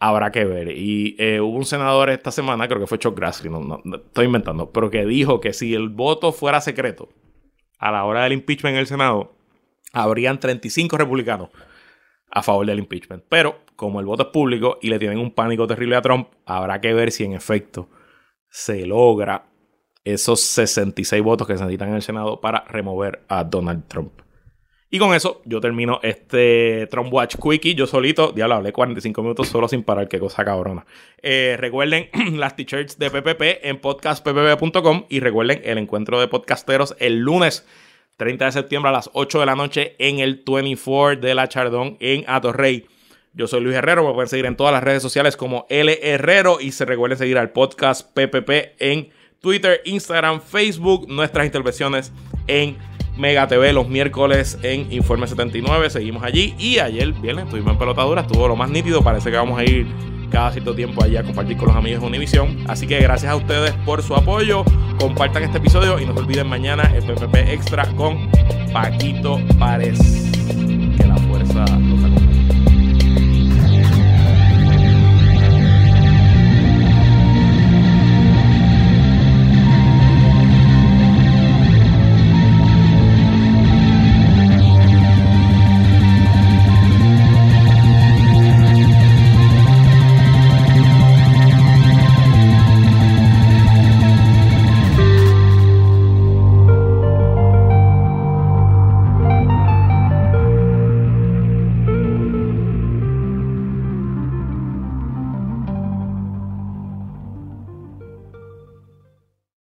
[0.00, 0.76] habrá que ver.
[0.76, 4.72] Y eh, hubo un senador esta semana, creo que fue Chuck Grassley, no, estoy inventando,
[4.72, 7.08] pero que dijo que si el voto fuera secreto
[7.78, 9.36] a la hora del impeachment en el Senado,
[9.92, 11.50] habrían 35 republicanos
[12.32, 13.22] a favor del impeachment.
[13.28, 16.80] Pero como el voto es público y le tienen un pánico terrible a Trump, habrá
[16.80, 17.88] que ver si en efecto
[18.50, 19.53] se logra
[20.04, 24.12] esos 66 votos que se necesitan en el Senado para remover a Donald Trump.
[24.94, 27.74] Y con eso yo termino este Trump Watch Quickie.
[27.74, 30.86] Yo solito, ya lo hablé 45 minutos solo sin parar, qué cosa cabrona.
[31.20, 37.18] Eh, recuerden las t-shirts de PPP en podcastppp.com y recuerden el encuentro de podcasteros el
[37.18, 37.66] lunes
[38.18, 41.96] 30 de septiembre a las 8 de la noche en el 24 de la Chardón
[41.98, 42.86] en Atorrey.
[43.32, 46.60] Yo soy Luis Herrero, me pueden seguir en todas las redes sociales como L Herrero
[46.60, 49.10] y se recuerden seguir al podcast PPP en
[49.44, 52.10] Twitter, Instagram, Facebook, nuestras intervenciones
[52.46, 52.78] en
[53.18, 55.90] Mega TV los miércoles en Informe 79.
[55.90, 56.54] Seguimos allí.
[56.58, 58.22] Y ayer, viernes, estuvimos en pelotadura.
[58.22, 59.04] Estuvo lo más nítido.
[59.04, 59.86] Parece que vamos a ir
[60.30, 62.64] cada cierto tiempo allí a compartir con los amigos de Univision.
[62.68, 64.64] Así que gracias a ustedes por su apoyo.
[64.98, 68.30] Compartan este episodio y no se olviden mañana el PPP Extra con
[68.72, 70.24] Paquito Párez.